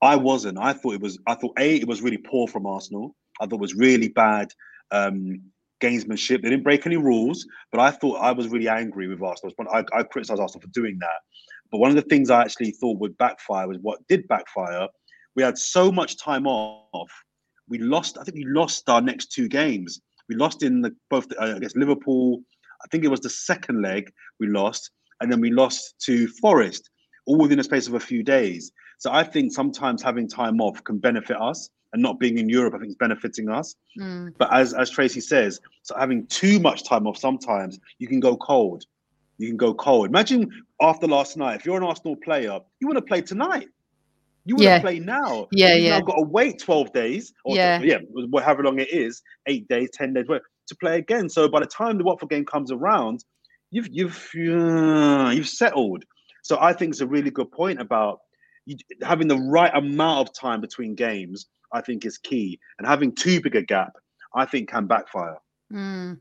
[0.00, 0.56] I wasn't.
[0.58, 1.18] I thought it was.
[1.26, 3.14] I thought a it was really poor from Arsenal.
[3.38, 4.48] I thought it was really bad
[4.90, 5.42] um,
[5.82, 6.40] gamesmanship.
[6.40, 9.52] They didn't break any rules, but I thought I was really angry with Arsenal.
[9.70, 11.20] I, I criticized Arsenal for doing that.
[11.70, 14.88] But one of the things I actually thought would backfire was what did backfire.
[15.34, 17.10] We had so much time off.
[17.68, 18.18] We lost.
[18.18, 20.00] I think we lost our next two games.
[20.28, 22.42] We lost in the both uh, against Liverpool.
[22.84, 26.90] I think it was the second leg we lost, and then we lost to Forest,
[27.26, 28.72] all within a space of a few days.
[28.98, 32.74] So I think sometimes having time off can benefit us, and not being in Europe,
[32.74, 33.74] I think, is benefiting us.
[33.98, 34.34] Mm.
[34.38, 38.36] But as as Tracy says, so having too much time off sometimes you can go
[38.36, 38.84] cold.
[39.38, 40.08] You can go cold.
[40.08, 40.48] Imagine
[40.80, 43.68] after last night, if you're an Arsenal player, you want to play tonight.
[44.44, 44.76] You want Yeah.
[44.78, 45.48] to play now.
[45.52, 45.98] Yeah, You've yeah.
[45.98, 47.80] now got to wait 12 days or Yeah.
[47.82, 47.98] yeah,
[48.40, 51.28] however long it is, eight days, 10 days, to play again.
[51.28, 53.24] So by the time the Watford game comes around,
[53.70, 56.04] you've you've uh, you've settled.
[56.42, 58.20] So I think it's a really good point about
[58.66, 61.46] you, having the right amount of time between games.
[61.72, 63.92] I think is key, and having too big a gap,
[64.34, 65.38] I think, can backfire.
[65.72, 66.18] Mm.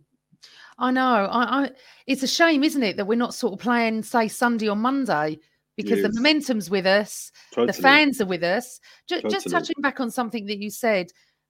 [0.77, 1.01] I know.
[1.31, 1.71] I, I
[2.07, 5.39] it's a shame, isn't it, that we're not sort of playing, say, Sunday or Monday
[5.77, 7.67] because the momentum's with us, Totally.
[7.67, 8.79] the fans are with us.
[9.07, 9.51] Ju- Just Totally.
[9.51, 11.07] touching back on something that you said,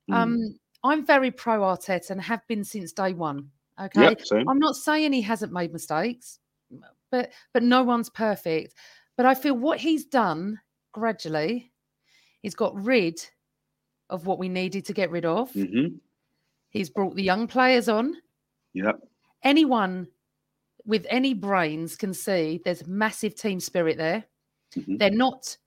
[0.09, 0.15] Mm.
[0.15, 3.49] um, I'm very pro Arteta and have been since day one.
[3.81, 4.01] Okay.
[4.03, 4.45] Yep.
[4.47, 6.39] I'm not saying he hasn't made mistakes,
[7.11, 8.75] but but no one's perfect.
[9.17, 10.59] But I feel what he's done
[10.93, 11.71] gradually,
[12.41, 13.19] he's got rid
[14.12, 15.52] of what we needed to get rid of.
[15.54, 15.87] hmm
[16.69, 18.15] He's brought the young players on.
[18.73, 19.00] Yep.
[19.44, 20.08] Anyone
[20.86, 24.23] with any brains can see there's massive team spirit there.
[24.75, 25.00] Mhm.
[25.00, 25.58] They're not,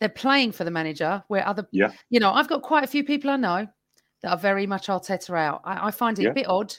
[0.00, 1.92] they're playing for the manager where other, Yeah.
[2.10, 3.68] you know, I've got quite a few people I know
[4.22, 5.62] that are very much Arteta out.
[5.64, 6.30] I, I find it Yeah.
[6.30, 6.74] a bit odd.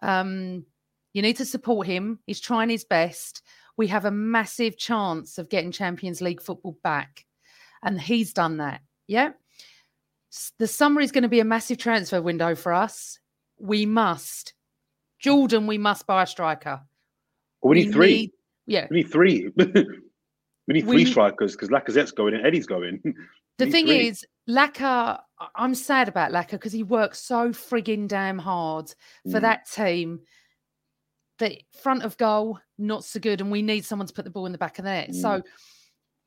[0.00, 0.64] Um,
[1.12, 2.20] you need to support him.
[2.26, 3.42] He's trying his best.
[3.76, 7.26] We have a massive chance of getting Champions League football back.
[7.82, 8.80] And he's done that.
[9.06, 9.32] Yeah.
[10.58, 13.18] The summer is going to be a massive transfer window for us.
[13.58, 14.54] We must
[15.20, 16.80] Jordan, we must buy a striker.
[17.62, 18.14] Well, we, need three.
[18.14, 18.32] Need,
[18.66, 19.50] yeah, we need three.
[19.56, 19.74] we
[20.68, 23.02] need three we, strikers because Lacazette's going and Eddie's going.
[23.58, 24.08] the thing three.
[24.08, 25.20] is, Laca,
[25.56, 28.92] I'm sad about Laca because he works so frigging damn hard
[29.30, 29.42] for mm.
[29.42, 30.20] that team.
[31.38, 34.46] The front of goal, not so good, and we need someone to put the ball
[34.46, 35.10] in the back of the net.
[35.10, 35.14] Mm.
[35.14, 35.42] So,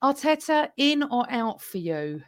[0.02, 2.22] Arteta, in or out for you?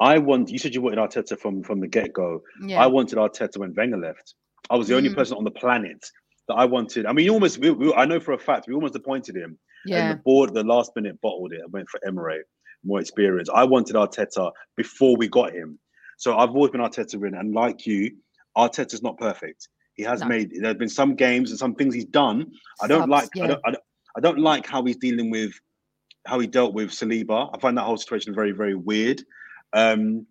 [0.00, 0.50] I want.
[0.50, 2.42] You said you wanted Arteta from from the get go.
[2.62, 2.82] Yeah.
[2.82, 4.34] I wanted Arteta when Wenger left.
[4.70, 5.14] I was the only mm.
[5.14, 6.04] person on the planet
[6.48, 7.06] that I wanted.
[7.06, 7.58] I mean, almost.
[7.58, 9.58] We, we, I know for a fact we almost appointed him.
[9.86, 10.10] Yeah.
[10.10, 11.60] And the board, the last minute, bottled it.
[11.62, 12.40] and went for Emery,
[12.84, 13.48] more experience.
[13.54, 15.78] I wanted Arteta before we got him.
[16.18, 18.10] So I've always been Arteta in, and like you,
[18.56, 19.68] Arteta's not perfect.
[19.94, 20.26] He has no.
[20.26, 20.52] made.
[20.52, 22.50] There have been some games and some things he's done.
[22.82, 23.28] I don't Subs, like.
[23.34, 23.44] Yeah.
[23.44, 23.84] I, don't, I, don't,
[24.16, 25.52] I don't like how he's dealing with
[26.26, 27.50] how he dealt with Saliba.
[27.54, 29.22] I find that whole situation very, very weird.
[29.72, 30.26] Um,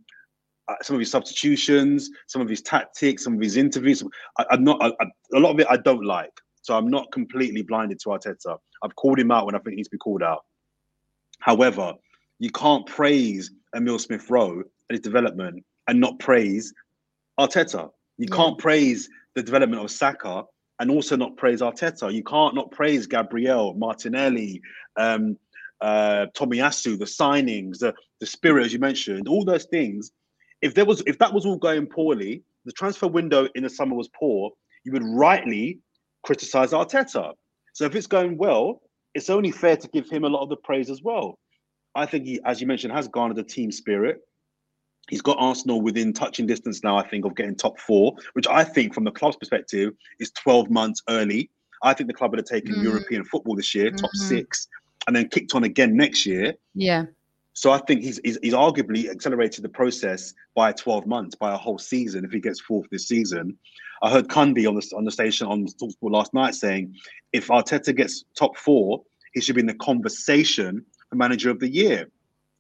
[0.81, 4.03] some of his substitutions, some of his tactics, some of his interviews.
[4.37, 5.05] I, am not I, I,
[5.35, 6.33] a lot of it I don't like.
[6.61, 8.57] So I'm not completely blinded to Arteta.
[8.83, 10.43] I've called him out when I think he needs to be called out.
[11.39, 11.93] However,
[12.39, 16.73] you can't praise Emil Smith Rowe and his development and not praise
[17.39, 17.89] Arteta.
[18.17, 18.35] You yeah.
[18.35, 20.43] can't praise the development of Saka
[20.79, 22.13] and also not praise Arteta.
[22.13, 24.61] You can't not praise Gabriel, Martinelli,
[24.97, 25.37] um,
[25.81, 30.11] uh, Tomiyasu, the signings, the, the spirit, as you mentioned, all those things.
[30.61, 33.95] If there was, if that was all going poorly, the transfer window in the summer
[33.95, 34.51] was poor.
[34.83, 35.79] You would rightly
[36.23, 37.33] criticize Arteta.
[37.73, 38.81] So if it's going well,
[39.13, 41.39] it's only fair to give him a lot of the praise as well.
[41.95, 44.19] I think he, as you mentioned, has garnered a team spirit.
[45.09, 48.63] He's got Arsenal within touching distance now, I think, of getting top four, which I
[48.63, 51.49] think, from the club's perspective, is 12 months early.
[51.81, 52.83] I think the club would have taken mm.
[52.83, 54.27] European football this year, top mm-hmm.
[54.27, 54.67] six,
[55.07, 56.53] and then kicked on again next year.
[56.75, 57.05] Yeah.
[57.57, 61.57] So I think he's, he's, he's arguably accelerated the process by 12 months, by a
[61.57, 63.57] whole season if he gets fourth this season.
[64.03, 66.93] I heard Cundy on the on the station on Talksport last night saying
[67.33, 69.01] if Arteta gets top four,
[69.33, 72.07] he should be in the conversation for manager of the year.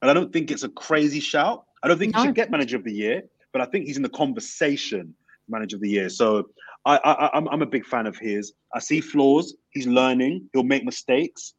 [0.01, 1.65] And I don't think it's a crazy shout.
[1.83, 2.21] I don't think no.
[2.21, 3.21] he should get manager of the year,
[3.53, 5.13] but I think he's in the conversation
[5.47, 6.09] manager of the year.
[6.09, 6.49] So
[6.85, 8.53] I, I I'm, I'm a big fan of his.
[8.73, 9.55] I see flaws.
[9.69, 10.49] He's learning.
[10.53, 11.53] He'll make mistakes.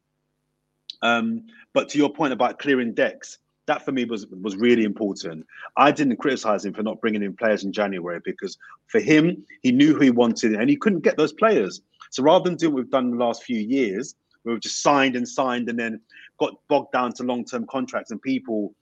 [1.01, 1.43] Um,
[1.73, 3.37] but to your point about clearing decks,
[3.67, 5.45] that for me was was really important.
[5.77, 9.71] I didn't criticize him for not bringing in players in January because for him, he
[9.71, 11.81] knew who he wanted and he couldn't get those players.
[12.09, 14.81] So rather than do what we've done in the last few years, where we've just
[14.81, 16.01] signed and signed and then
[16.39, 18.73] got bogged down to long-term contracts and people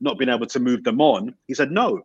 [0.00, 2.04] not being able to move them on, he said, no,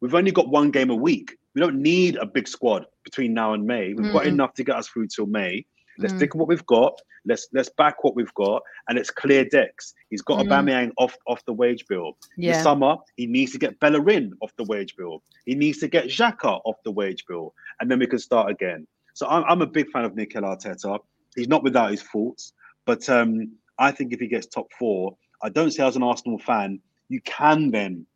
[0.00, 1.36] we've only got one game a week.
[1.54, 3.92] We don't need a big squad between now and May.
[3.92, 4.12] We've mm.
[4.12, 5.66] got enough to get us through till May.
[5.98, 6.18] Let's mm.
[6.18, 7.00] stick with what we've got.
[7.24, 9.94] Let's let's back what we've got, and let's clear decks.
[10.10, 10.48] He's got mm.
[10.48, 12.16] Aubameyang off off the wage bill.
[12.36, 12.52] Yeah.
[12.52, 15.22] This summer, he needs to get Bellerin off the wage bill.
[15.46, 18.86] He needs to get Xhaka off the wage bill, and then we can start again.
[19.14, 20.98] So I'm, I'm a big fan of Mikel Arteta.
[21.36, 22.52] He's not without his faults,
[22.86, 26.38] but um, I think if he gets top four, I don't say as an Arsenal
[26.38, 28.06] fan, you can then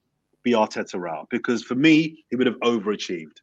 [0.42, 3.38] be Arteta out because for me, he would have overachieved.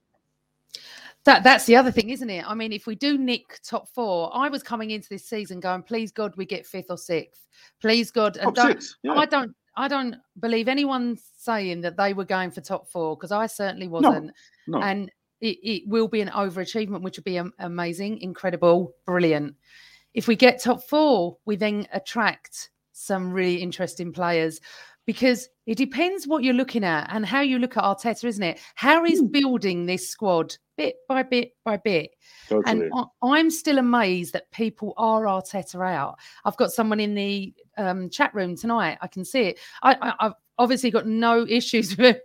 [1.25, 2.43] That that's the other thing, isn't it?
[2.45, 5.83] I mean, if we do nick top four, I was coming into this season going,
[5.83, 7.47] please God, we get fifth or sixth.
[7.81, 9.13] Please God, and don't, six, yeah.
[9.13, 13.31] I don't I don't believe anyone saying that they were going for top four because
[13.31, 14.31] I certainly wasn't.
[14.67, 14.85] No, no.
[14.85, 15.11] And
[15.41, 19.55] it, it, will be an overachievement, which would be amazing, incredible, brilliant.
[20.13, 24.61] If we get top four, we then attract some really interesting players
[25.05, 28.59] because it depends what you're looking at and how you look at Arteta, isn't it?
[28.75, 29.31] How he's mm.
[29.31, 32.11] building this squad bit by bit by bit.
[32.49, 32.89] Totally.
[32.89, 32.91] And
[33.21, 36.19] I'm still amazed that people are Arteta out.
[36.45, 38.97] I've got someone in the um, chat room tonight.
[39.01, 39.59] I can see it.
[39.81, 42.17] I, have obviously got no issues with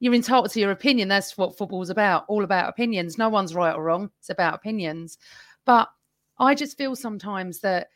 [0.00, 1.08] You're entitled to your opinion.
[1.08, 2.24] That's what football's about.
[2.28, 3.18] All about opinions.
[3.18, 4.10] No one's right or wrong.
[4.20, 5.18] It's about opinions.
[5.64, 5.88] But
[6.38, 7.88] I just feel sometimes that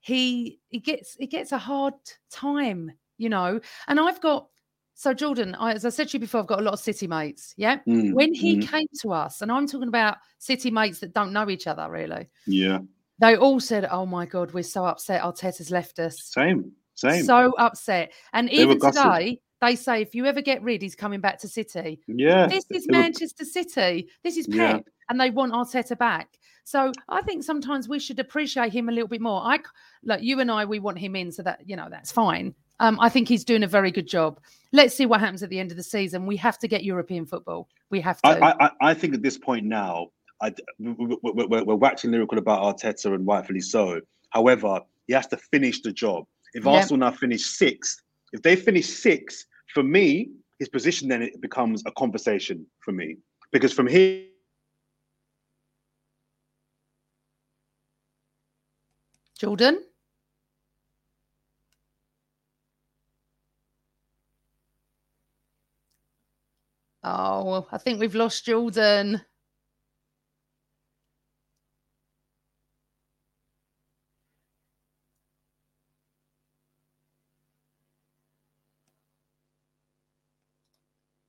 [0.00, 1.94] he he gets he gets a hard
[2.30, 3.60] time, you know.
[3.88, 4.48] And I've got
[4.94, 7.06] so Jordan, I, as I said to you before, I've got a lot of city
[7.06, 7.52] mates.
[7.56, 7.78] Yeah.
[7.86, 8.68] Mm, when he mm.
[8.68, 12.28] came to us, and I'm talking about city mates that don't know each other really.
[12.46, 12.78] Yeah.
[13.18, 15.22] They all said, "Oh my God, we're so upset.
[15.22, 16.72] Arteta's left us." Same.
[16.94, 17.24] Same.
[17.24, 18.12] So upset.
[18.32, 21.48] And they even today, they say if you ever get rid, he's coming back to
[21.48, 22.00] City.
[22.06, 22.46] Yeah.
[22.46, 23.46] This is Manchester were...
[23.46, 24.08] City.
[24.22, 24.92] This is Pep, yeah.
[25.08, 26.28] and they want Arteta back.
[26.64, 29.42] So I think sometimes we should appreciate him a little bit more.
[29.42, 29.58] I
[30.02, 32.54] like you and I, we want him in, so that you know that's fine.
[32.80, 34.40] Um, I think he's doing a very good job.
[34.72, 36.26] Let's see what happens at the end of the season.
[36.26, 37.68] We have to get European football.
[37.90, 38.28] We have to.
[38.28, 40.08] I, I, I think at this point now,
[40.42, 44.00] I, we're, we're, waxing lyrical about Arteta and rightfully so.
[44.30, 46.24] However, he has to finish the job.
[46.54, 48.02] If Arsenal now finish sixth,
[48.32, 53.16] if they finish sixth, for me, his position then it becomes a conversation for me
[53.52, 54.24] because from here.
[59.38, 59.82] Jordan.
[67.04, 69.20] Oh, I think we've lost Jordan.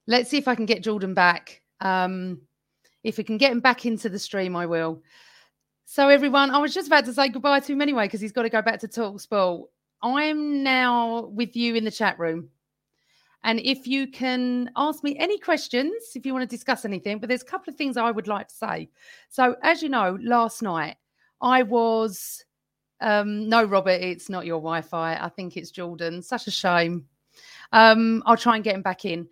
[0.08, 1.62] Let's see if I can get Jordan back.
[1.82, 2.42] Um,
[3.04, 5.02] if we can get him back into the stream, I will.
[5.86, 8.44] So, everyone, I was just about to say goodbye to him anyway because he's got
[8.44, 9.70] to go back to Talk Sport.
[10.02, 12.50] I'm now with you in the chat room.
[13.46, 17.30] And if you can ask me any questions, if you want to discuss anything, but
[17.30, 18.90] there's a couple of things I would like to say.
[19.30, 20.96] So, as you know, last night
[21.42, 22.44] I was,
[23.02, 25.16] um, no, Robert, it's not your Wi Fi.
[25.16, 26.24] I think it's Jordan.
[26.24, 27.06] Such a shame.
[27.72, 29.28] Um, I'll try and get him back in.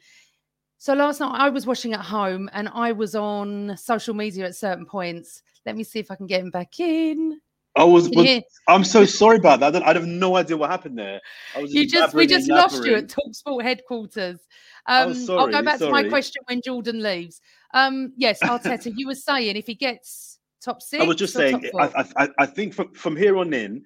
[0.77, 4.55] So last night I was watching at home and I was on social media at
[4.55, 5.41] certain points.
[5.65, 7.41] Let me see if I can get him back in.
[7.75, 9.81] I was, was I'm so sorry about that.
[9.81, 11.19] I have no idea what happened there.
[11.65, 14.39] You just we just lost you at Talksport headquarters.
[14.85, 15.89] Um, sorry, I'll go back sorry.
[15.89, 17.41] to my question when Jordan leaves.
[17.73, 21.03] Um, yes, Arteta, you were saying if he gets top six.
[21.03, 21.69] I was just saying.
[21.79, 23.83] I, I, I think from, from here on in,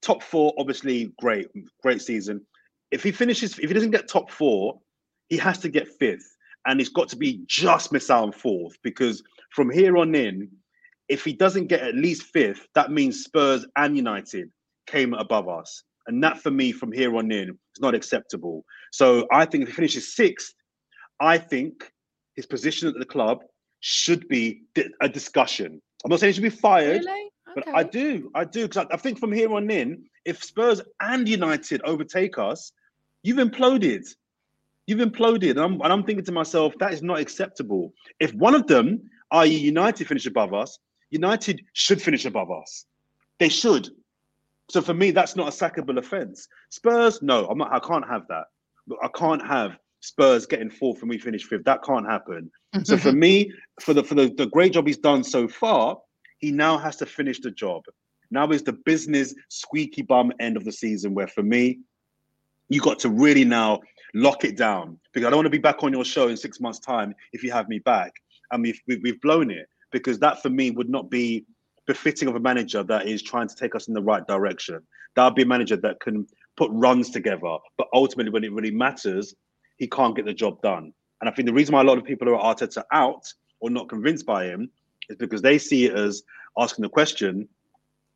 [0.00, 1.48] top four obviously great,
[1.82, 2.40] great season.
[2.90, 4.80] If he finishes, if he doesn't get top four,
[5.28, 8.78] he has to get fifth, and it's got to be just miss out on fourth
[8.82, 10.48] because from here on in,
[11.08, 14.50] if he doesn't get at least fifth, that means Spurs and United
[14.86, 18.64] came above us, and that for me from here on in is not acceptable.
[18.92, 20.54] So I think if he finishes sixth,
[21.20, 21.90] I think
[22.36, 23.40] his position at the club
[23.80, 24.62] should be
[25.00, 25.80] a discussion.
[26.04, 27.30] I'm not saying he should be fired, really?
[27.50, 27.62] okay.
[27.66, 30.80] but I do, I do, because I, I think from here on in, if Spurs
[31.00, 32.72] and United overtake us,
[33.22, 34.04] you've imploded.
[34.86, 35.52] You've imploded.
[35.52, 37.92] And I'm, and I'm thinking to myself, that is not acceptable.
[38.20, 39.02] If one of them,
[39.32, 40.78] i.e., United, finish above us,
[41.10, 42.86] United should finish above us.
[43.38, 43.88] They should.
[44.70, 46.48] So for me, that's not a sackable offence.
[46.70, 47.72] Spurs, no, I'm not.
[47.72, 48.44] I can't have that.
[49.02, 51.64] I can't have Spurs getting fourth and we finish fifth.
[51.64, 52.50] That can't happen.
[52.84, 55.98] so for me, for the for the, the great job he's done so far,
[56.38, 57.82] he now has to finish the job.
[58.30, 61.80] Now is the business squeaky bum end of the season where for me,
[62.68, 63.80] you got to really now
[64.14, 66.60] lock it down because I don't want to be back on your show in six
[66.60, 68.12] months' time if you have me back
[68.50, 71.44] and we've, we've blown it because that for me would not be
[71.86, 74.80] befitting of a manager that is trying to take us in the right direction.
[75.16, 76.26] That would be a manager that can
[76.56, 79.34] put runs together, but ultimately when it really matters,
[79.78, 80.92] he can't get the job done.
[81.20, 83.88] And I think the reason why a lot of people are Arteta out or not
[83.88, 84.70] convinced by him
[85.08, 86.22] is because they see it as
[86.58, 87.48] asking the question: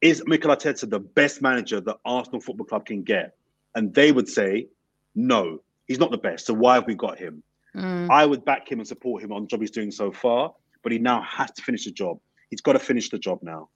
[0.00, 3.34] Is Mikel Arteta the best manager that Arsenal Football Club can get?
[3.74, 4.68] And they would say,
[5.14, 6.46] no, he's not the best.
[6.46, 7.42] So why have we got him?
[7.76, 8.10] Mm.
[8.10, 10.52] I would back him and support him on the job he's doing so far,
[10.83, 12.18] but he now has to finish the job.
[12.51, 13.68] He's got to finish the job now.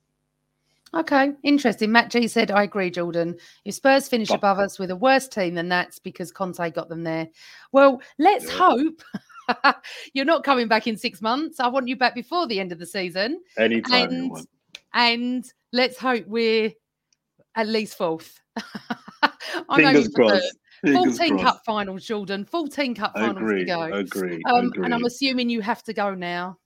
[0.94, 1.90] Okay, interesting.
[1.92, 3.36] Matt G said, I agree, Jordan.
[3.64, 6.88] If Spurs finish but, above us with a worse team, then that's because Conte got
[6.88, 7.28] them there.
[7.72, 8.52] Well, let's yeah.
[8.52, 9.02] hope
[10.14, 11.60] you're not coming back in six months.
[11.60, 13.40] I want you back before the end of the season.
[13.58, 14.46] Anytime and,
[14.94, 16.72] and let's hope we're
[17.56, 18.40] at least fourth.
[19.74, 20.56] Fingers crossed.
[20.84, 22.44] 14 cup finals, Jordan.
[22.44, 23.82] 14 cup finals agree, to go.
[23.82, 24.84] Agree, um, agree.
[24.84, 26.58] And I'm assuming you have to go now.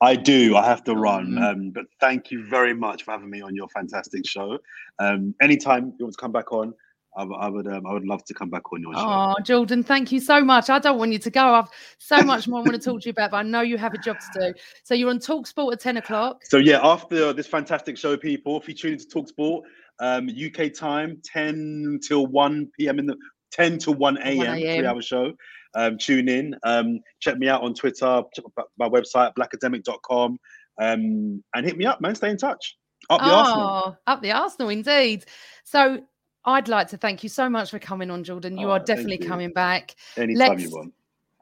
[0.00, 0.56] I do.
[0.56, 1.32] I have to run.
[1.32, 1.42] Mm-hmm.
[1.42, 4.58] Um, but thank you very much for having me on your fantastic show.
[4.98, 6.74] Um, anytime you want to come back on,
[7.16, 7.66] I, I would.
[7.66, 9.00] Um, I would love to come back on your show.
[9.00, 10.68] Oh, Jordan, thank you so much.
[10.68, 11.54] I don't want you to go.
[11.54, 11.68] I've
[11.98, 13.94] so much more I want to talk to you about, but I know you have
[13.94, 14.58] a job to do.
[14.84, 16.44] So you're on Talk Sport at 10 o'clock.
[16.44, 19.64] So yeah, after this fantastic show, people, if you tune into Talk Sport,
[19.98, 22.98] um, UK time, 10 till 1 p.m.
[22.98, 23.16] in the
[23.52, 24.56] 10 to 1 a.m.
[24.56, 25.32] three hour show.
[25.76, 26.56] Um, tune in.
[26.64, 28.44] Um, check me out on Twitter, check
[28.78, 30.38] my website, blakademik.com,
[30.80, 32.14] um, and hit me up, man.
[32.14, 32.76] Stay in touch.
[33.10, 33.98] Up the oh, Arsenal.
[34.06, 35.26] Up the Arsenal, indeed.
[35.64, 36.00] So
[36.44, 38.56] I'd like to thank you so much for coming on, Jordan.
[38.56, 39.28] You oh, are definitely you.
[39.28, 39.94] coming back.
[40.16, 40.94] Anytime let's, you want.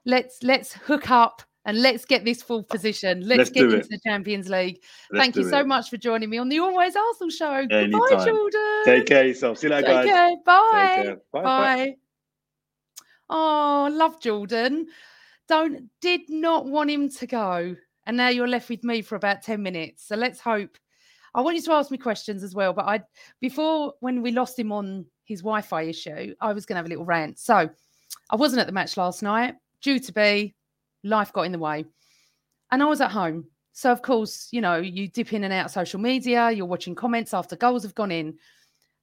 [0.04, 3.20] Let's let's hook up and let's get this full position.
[3.20, 3.88] Let's, let's get into it.
[3.88, 4.82] the Champions League.
[5.10, 5.66] Let's Thank you so it.
[5.66, 7.52] much for joining me on the Always Arsenal show.
[7.52, 7.90] Anytime.
[7.90, 8.82] Goodbye, Jordan.
[8.84, 9.58] Take care yourself.
[9.58, 10.06] See you later, Take guys.
[10.06, 10.36] Care.
[10.44, 11.02] Bye.
[11.02, 11.16] Care.
[11.32, 11.42] Bye.
[11.42, 11.96] Bye.
[13.30, 14.86] Oh, love Jordan.
[15.48, 17.76] Don't did not want him to go.
[18.06, 20.06] And now you're left with me for about 10 minutes.
[20.06, 20.76] So let's hope.
[21.34, 22.72] I want you to ask me questions as well.
[22.72, 23.02] But I
[23.40, 27.04] before when we lost him on his Wi-Fi issue, I was gonna have a little
[27.04, 27.38] rant.
[27.38, 27.68] So
[28.30, 30.54] I wasn't at the match last night, due to be
[31.02, 31.84] life got in the way.
[32.70, 33.46] And I was at home.
[33.72, 37.34] So, of course, you know, you dip in and out social media, you're watching comments
[37.34, 38.38] after goals have gone in.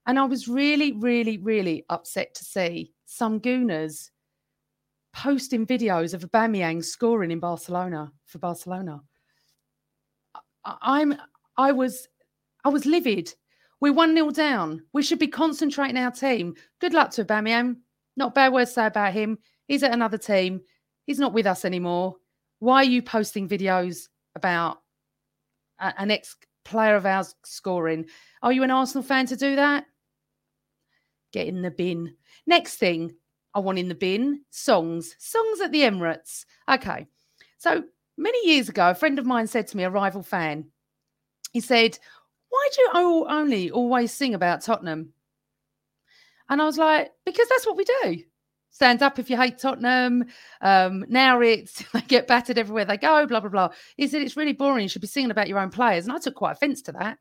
[0.07, 4.10] And I was really, really, really upset to see some gooners
[5.13, 9.01] posting videos of Aubameyang scoring in Barcelona for Barcelona.
[10.63, 11.15] I'm,
[11.57, 12.07] I was,
[12.63, 13.33] I was livid.
[13.79, 14.83] We're 1 0 down.
[14.93, 16.55] We should be concentrating our team.
[16.79, 17.77] Good luck to Aubameyang.
[18.15, 19.39] Not bad words to say about him.
[19.67, 20.61] He's at another team.
[21.05, 22.15] He's not with us anymore.
[22.59, 24.81] Why are you posting videos about
[25.79, 28.05] a- an ex player of ours scoring?
[28.43, 29.85] Are you an Arsenal fan to do that?
[31.33, 32.15] Get in the bin.
[32.45, 33.15] Next thing
[33.53, 35.15] I want in the bin songs.
[35.19, 36.45] Songs at the Emirates.
[36.69, 37.07] Okay.
[37.57, 37.83] So
[38.17, 40.65] many years ago, a friend of mine said to me, a rival fan,
[41.51, 41.97] he said,
[42.49, 45.13] Why do you only always sing about Tottenham?
[46.49, 48.23] And I was like, Because that's what we do.
[48.73, 50.25] Stand up if you hate Tottenham.
[50.61, 53.69] Um, now it's they get battered everywhere they go, blah, blah, blah.
[53.97, 54.83] He said it's really boring.
[54.83, 56.05] You should be singing about your own players.
[56.05, 57.17] And I took quite offense to that.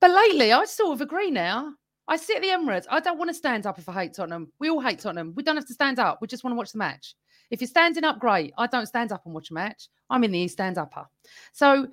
[0.00, 1.74] But lately, I sort of agree now.
[2.08, 2.86] I sit at the Emirates.
[2.90, 4.50] I don't want to stand up if I hate Tottenham.
[4.58, 5.34] We all hate Tottenham.
[5.36, 6.20] We don't have to stand up.
[6.20, 7.14] We just want to watch the match.
[7.50, 8.52] If you're standing up, great.
[8.58, 9.88] I don't stand up and watch a match.
[10.10, 11.06] I'm in the East Stand Upper.
[11.52, 11.86] So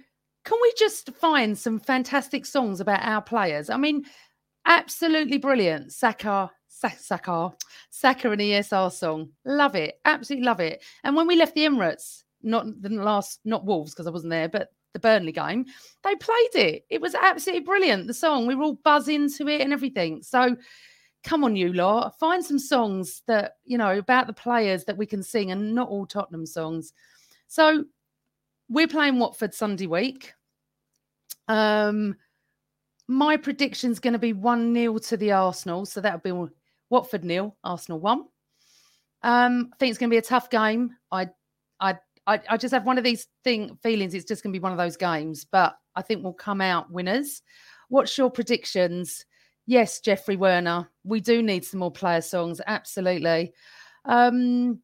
[0.45, 3.69] can we just find some fantastic songs about our players?
[3.69, 4.05] I mean,
[4.65, 5.91] absolutely brilliant.
[5.91, 7.51] Saka, Saka,
[7.89, 9.29] Saka and ESR song.
[9.45, 9.99] Love it.
[10.05, 10.83] Absolutely love it.
[11.03, 14.49] And when we left the Emirates, not the last, not Wolves because I wasn't there,
[14.49, 15.65] but the Burnley game,
[16.03, 16.85] they played it.
[16.89, 18.07] It was absolutely brilliant.
[18.07, 20.23] The song, we were all buzzing to it and everything.
[20.23, 20.55] So
[21.25, 25.05] come on, you lot, find some songs that, you know, about the players that we
[25.05, 26.93] can sing and not all Tottenham songs.
[27.47, 27.83] So
[28.69, 30.33] we're playing Watford Sunday week.
[31.47, 32.15] Um,
[33.07, 35.85] my prediction's going to be 1 0 to the Arsenal.
[35.85, 36.51] So that'll be
[36.89, 38.19] Watford nil, Arsenal 1.
[39.23, 40.95] Um, I think it's going to be a tough game.
[41.11, 41.29] I,
[41.79, 41.97] I,
[42.27, 44.13] I, I just have one of these thing feelings.
[44.13, 46.91] It's just going to be one of those games, but I think we'll come out
[46.91, 47.41] winners.
[47.89, 49.25] What's your predictions?
[49.67, 50.89] Yes, Jeffrey Werner.
[51.03, 52.61] We do need some more player songs.
[52.65, 53.53] Absolutely.
[54.05, 54.79] Um,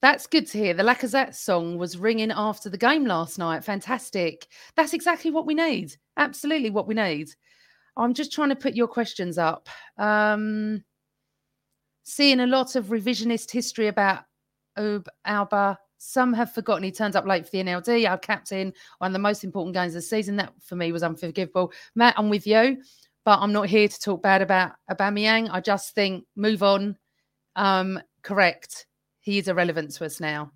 [0.00, 0.74] that's good to hear.
[0.74, 3.64] The Lacazette song was ringing after the game last night.
[3.64, 4.46] Fantastic.
[4.76, 5.96] That's exactly what we need.
[6.16, 7.30] Absolutely what we need.
[7.96, 9.68] I'm just trying to put your questions up.
[9.96, 10.84] Um,
[12.04, 14.22] seeing a lot of revisionist history about
[14.78, 15.78] Ob Alba.
[15.98, 19.18] Some have forgotten he turned up late for the NLD, our captain, one of the
[19.18, 20.36] most important games of the season.
[20.36, 21.72] That for me was unforgivable.
[21.96, 22.82] Matt, I'm with you,
[23.24, 25.48] but I'm not here to talk bad about Aubameyang.
[25.50, 26.96] I just think move on.
[27.56, 28.86] Um, correct
[29.28, 30.50] he is irrelevant to us now.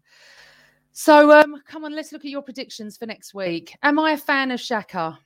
[0.92, 3.76] So um, come on, let's look at your predictions for next week.
[3.82, 5.18] Am I a fan of Xhaka?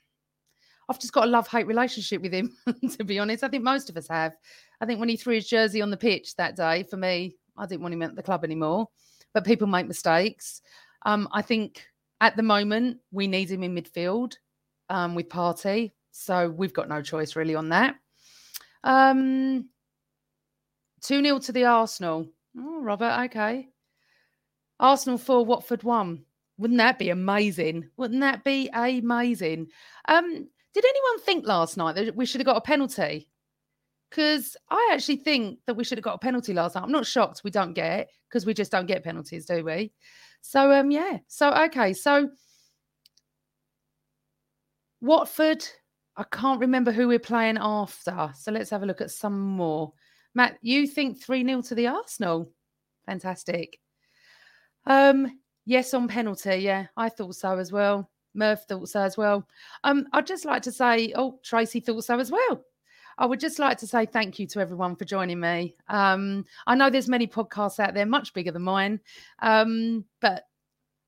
[0.89, 2.55] I've just got a love hate relationship with him,
[2.97, 3.45] to be honest.
[3.45, 4.35] I think most of us have.
[4.81, 7.65] I think when he threw his jersey on the pitch that day, for me, I
[7.65, 8.87] didn't want him at the club anymore.
[9.33, 10.61] But people make mistakes.
[11.05, 11.85] Um, I think
[12.21, 14.35] at the moment we need him in midfield
[14.89, 17.95] um, with Partey, so we've got no choice really on that.
[18.83, 19.69] Um,
[21.01, 22.27] 2 0 to the Arsenal.
[22.57, 23.67] Oh, Robert, okay.
[24.79, 26.23] Arsenal 4, Watford 1.
[26.57, 27.89] Wouldn't that be amazing?
[27.97, 29.67] Wouldn't that be amazing?
[30.07, 33.29] Um, did anyone think last night that we should have got a penalty?
[34.09, 36.83] Because I actually think that we should have got a penalty last night.
[36.83, 39.91] I'm not shocked we don't get it because we just don't get penalties, do we?
[40.41, 41.17] So um, yeah.
[41.27, 41.93] So okay.
[41.93, 42.29] So
[45.01, 45.63] Watford.
[46.15, 48.31] I can't remember who we're playing after.
[48.35, 49.93] So let's have a look at some more.
[50.33, 52.51] Matt, you think 3 0 to the Arsenal?
[53.05, 53.79] Fantastic.
[54.87, 56.55] Um, yes, on penalty.
[56.55, 58.09] Yeah, I thought so as well.
[58.33, 59.47] Murph thought so as well.
[59.83, 62.63] Um, I'd just like to say, oh, Tracy thought so as well.
[63.17, 65.75] I would just like to say thank you to everyone for joining me.
[65.87, 68.99] Um, I know there's many podcasts out there much bigger than mine,
[69.39, 70.43] um, but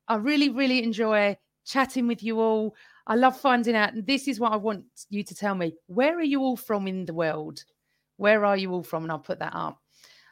[0.08, 2.74] I really, really enjoy chatting with you all.
[3.06, 5.74] I love finding out, and this is what I want you to tell me.
[5.86, 7.64] Where are you all from in the world?
[8.16, 9.04] Where are you all from?
[9.04, 9.80] And I'll put that up.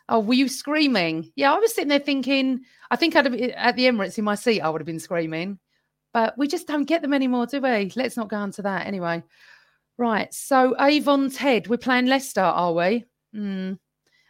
[0.09, 1.31] Oh, were you screaming?
[1.37, 2.61] Yeah, I was sitting there thinking,
[2.91, 5.59] I think I'd have, at the Emirates in my seat, I would have been screaming.
[6.14, 7.93] But we just don't get them anymore, do we?
[7.95, 9.22] Let's not go into that anyway.
[9.99, 10.32] Right.
[10.32, 11.66] So Avon's head.
[11.66, 13.05] we're playing Leicester, are we?
[13.34, 13.78] Mm.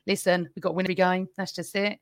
[0.06, 1.28] Listen, we've got to win every game.
[1.36, 1.98] That's just it.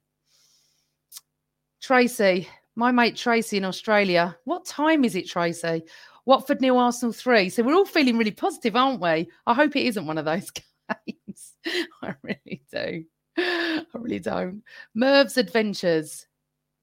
[1.82, 4.36] Tracy, my mate Tracy in Australia.
[4.44, 5.82] What time is it, Tracy?
[6.24, 7.48] Watford New Arsenal 3.
[7.48, 9.28] So we're all feeling really positive, aren't we?
[9.46, 10.50] I hope it isn't one of those
[11.06, 11.54] games.
[12.02, 13.04] I really do.
[13.36, 14.62] I really don't.
[14.94, 16.26] Merv's Adventures.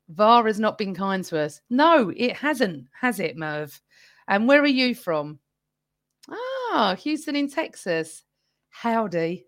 [0.10, 1.62] VAR has not been kind to us.
[1.70, 3.82] No, it hasn't, has it, Merv?
[4.28, 5.40] And where are you from?
[6.30, 8.24] Ah, Houston in Texas.
[8.70, 9.46] Howdy.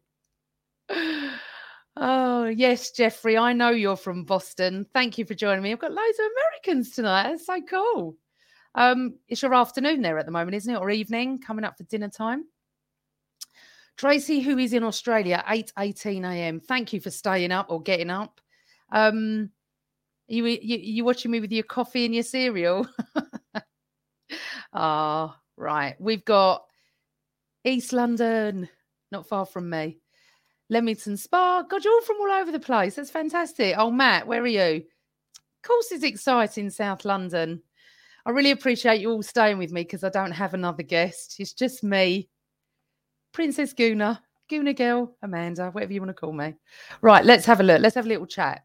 [1.97, 3.37] Oh, yes, Jeffrey.
[3.37, 4.85] I know you're from Boston.
[4.93, 5.71] Thank you for joining me.
[5.71, 7.29] I've got loads of Americans tonight.
[7.29, 8.17] That's so cool.
[8.75, 10.77] Um, it's your afternoon there at the moment, isn't it?
[10.77, 12.43] Or evening coming up for dinner time.
[13.95, 16.59] Tracy, who is in Australia, 8 18 a.m.
[16.59, 18.41] Thank you for staying up or getting up.
[18.91, 19.51] Um,
[20.27, 22.87] you, you you watching me with your coffee and your cereal?
[24.73, 25.95] Ah, Right.
[25.99, 26.65] We've got
[27.63, 28.69] East London,
[29.11, 29.99] not far from me.
[30.69, 31.61] Leamington Spa.
[31.61, 32.95] God, you're all from all over the place.
[32.95, 33.75] That's fantastic.
[33.77, 34.83] Oh, Matt, where are you?
[34.83, 37.61] Of course, it's exciting, South London.
[38.25, 41.35] I really appreciate you all staying with me because I don't have another guest.
[41.39, 42.29] It's just me,
[43.31, 44.19] Princess Gooner,
[44.51, 46.55] Gooner Girl, Amanda, whatever you want to call me.
[47.01, 47.81] Right, let's have a look.
[47.81, 48.63] Let's have a little chat.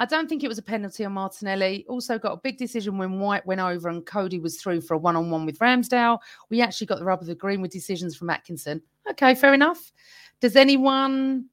[0.00, 1.84] I don't think it was a penalty on Martinelli.
[1.86, 4.98] Also got a big decision when White went over and Cody was through for a
[4.98, 6.20] one-on-one with Ramsdale.
[6.48, 8.80] We actually got the rub of the green with decisions from Atkinson.
[9.10, 9.92] Okay, fair enough.
[10.40, 11.50] Does anyone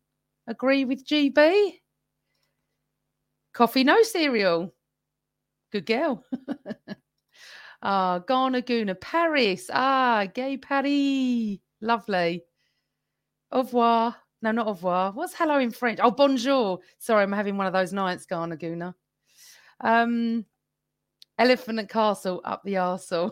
[0.48, 1.74] agree with GB?
[3.54, 4.74] Coffee, no cereal.
[5.74, 6.24] Good girl.
[7.82, 9.70] ah, Ghana Guna, Paris.
[9.74, 11.60] Ah, gay Paris.
[11.82, 12.45] Lovely.
[13.52, 14.16] Au revoir.
[14.42, 15.12] No, not au revoir.
[15.14, 16.00] What's hello in French?
[16.02, 16.80] Oh, bonjour.
[17.00, 18.96] Sorry, I'm having one of those nights, Ghana Guna.
[19.82, 20.46] Um,
[21.40, 23.32] Elephant and Castle up the arsehole.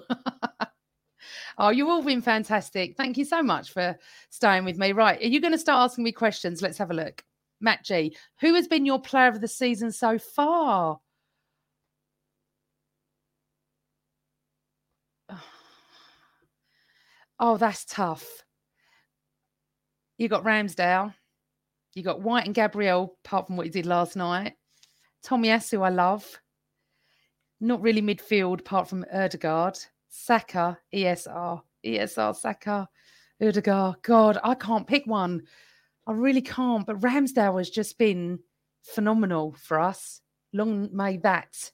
[1.57, 2.97] oh, you've all been fantastic.
[2.97, 3.97] Thank you so much for
[4.29, 4.93] staying with me.
[4.93, 6.61] Right, are you going to start asking me questions?
[6.61, 7.23] Let's have a look.
[7.61, 10.99] Matt G, who has been your player of the season so far?
[17.37, 18.44] Oh, that's tough.
[20.17, 21.13] You got Ramsdale.
[21.93, 24.53] You got White and Gabriel, apart from what he did last night.
[25.25, 26.25] Tomiyasu, I love.
[27.61, 29.77] Not really midfield, apart from Odegaard.
[30.09, 31.61] Saka, ESR.
[31.85, 32.87] ESR, Saka,
[33.41, 33.95] Odegaard.
[34.01, 35.43] God, I can't pick one.
[36.07, 36.85] I really can't.
[36.85, 38.39] But Ramsdale has just been
[38.83, 40.21] phenomenal for us.
[40.53, 41.71] Long may that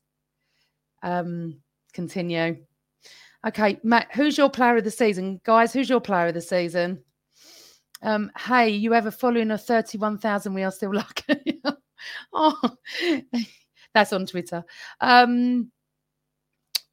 [1.04, 1.62] um,
[1.94, 2.58] continue.
[3.46, 5.42] Okay, Matt, who's your player of the season?
[5.44, 7.04] Guys, who's your player of the season?
[8.02, 10.54] Um, hey, you have a following of 31,000.
[10.54, 11.62] We are still lucky.
[12.34, 12.78] oh,
[13.94, 14.64] that's on Twitter.
[15.00, 15.72] Um,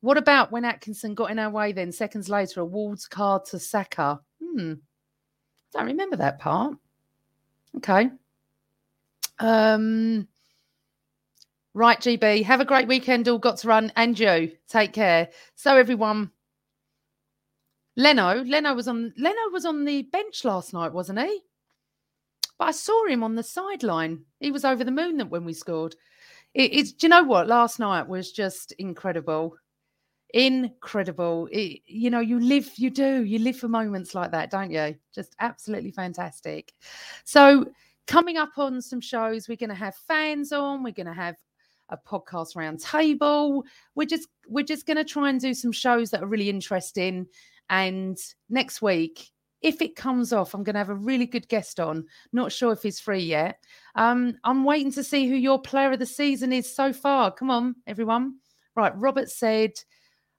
[0.00, 3.58] what about when Atkinson got in our way then, seconds later, a Ward's card to
[3.58, 4.20] Saka?
[4.42, 4.74] Hmm.
[5.72, 6.76] Don't remember that part.
[7.76, 8.10] Okay.
[9.38, 10.28] Um,
[11.74, 12.44] right, GB.
[12.44, 13.28] Have a great weekend.
[13.28, 13.92] All got to run.
[13.96, 14.52] And you.
[14.68, 15.28] Take care.
[15.56, 16.30] So, everyone,
[17.98, 21.40] Leno, Leno was on Leno was on the bench last night, wasn't he?
[22.56, 24.24] But I saw him on the sideline.
[24.38, 25.96] He was over the moon that when we scored.
[26.54, 27.48] It, it's do you know what?
[27.48, 29.56] Last night was just incredible.
[30.32, 31.48] Incredible.
[31.50, 34.94] It, you know, you live, you do, you live for moments like that, don't you?
[35.12, 36.72] Just absolutely fantastic.
[37.24, 37.66] So,
[38.06, 41.36] coming up on some shows, we're going to have fans on, we're going to have
[41.88, 43.64] a podcast round table.
[43.96, 47.26] We're just we're just going to try and do some shows that are really interesting
[47.70, 51.80] and next week, if it comes off, I'm going to have a really good guest
[51.80, 52.06] on.
[52.32, 53.62] Not sure if he's free yet.
[53.94, 57.32] Um, I'm waiting to see who your player of the season is so far.
[57.32, 58.36] Come on, everyone.
[58.76, 59.72] Right, Robert said,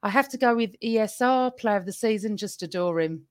[0.01, 3.27] I have to go with ESR, player of the season, just adore him.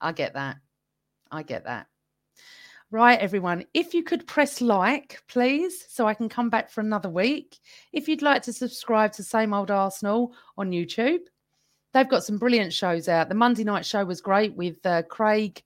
[0.00, 0.56] I get that.
[1.30, 1.86] I get that.
[2.92, 3.64] Right, everyone.
[3.72, 7.56] If you could press like, please, so I can come back for another week.
[7.92, 11.20] If you'd like to subscribe to Same Old Arsenal on YouTube,
[11.92, 13.28] they've got some brilliant shows out.
[13.28, 15.62] The Monday night show was great with uh, Craig,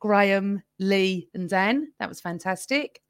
[0.00, 1.92] Graham, Lee, and Dan.
[1.98, 3.00] That was fantastic.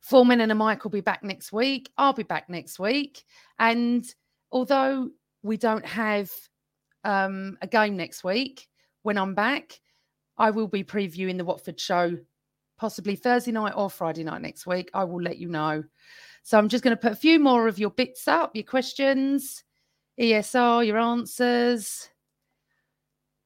[0.00, 1.90] Foreman and a Mike will be back next week.
[1.98, 3.24] I'll be back next week.
[3.58, 4.06] And
[4.52, 5.10] although
[5.42, 6.30] we don't have
[7.04, 8.68] um, a game next week,
[9.02, 9.80] when I'm back,
[10.38, 12.16] I will be previewing the Watford show,
[12.78, 14.90] possibly Thursday night or Friday night next week.
[14.94, 15.82] I will let you know.
[16.42, 19.64] So I'm just going to put a few more of your bits up, your questions.
[20.18, 22.08] ESR, your answers.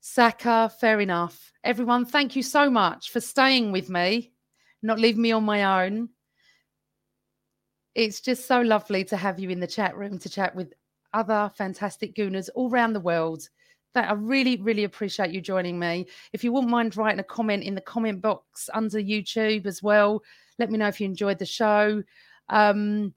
[0.01, 1.53] Saka, fair enough.
[1.65, 4.33] Everyone, thank you so much for staying with me,
[4.83, 6.09] not leaving me on my own.
[7.95, 10.73] It's just so lovely to have you in the chat room to chat with
[11.13, 13.49] other fantastic gooners all around the world.
[13.95, 16.07] That I really, really appreciate you joining me.
[16.33, 20.23] If you wouldn't mind writing a comment in the comment box under YouTube as well,
[20.61, 22.01] let me know if you enjoyed the show.
[22.49, 23.13] Um,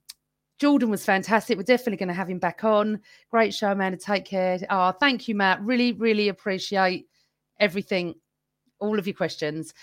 [0.63, 1.57] Jordan was fantastic.
[1.57, 3.01] We're definitely going to have him back on.
[3.29, 3.97] Great show, Amanda.
[3.97, 4.57] Take care.
[4.69, 5.61] Oh, thank you, Matt.
[5.61, 7.09] Really, really appreciate
[7.59, 8.15] everything,
[8.79, 9.73] all of your questions.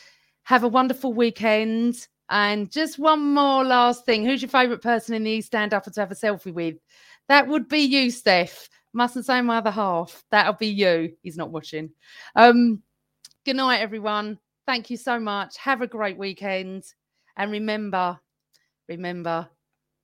[0.44, 2.08] Have a wonderful weekend.
[2.30, 4.24] And just one more last thing.
[4.24, 6.76] Who's your favourite person in the East Stand Up to have a selfie with?
[7.28, 8.70] That would be you, Steph.
[8.94, 10.24] Mustn't say my other half.
[10.30, 11.12] That'll be you.
[11.22, 11.90] He's not watching.
[12.36, 12.82] Um,
[13.44, 14.38] good night, everyone.
[14.66, 15.58] Thank you so much.
[15.58, 16.84] Have a great weekend.
[17.36, 18.18] And remember,
[18.88, 19.46] remember,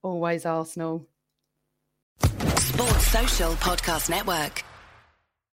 [0.07, 1.05] Always Arsenal.
[2.21, 4.63] Sports Social Podcast Network.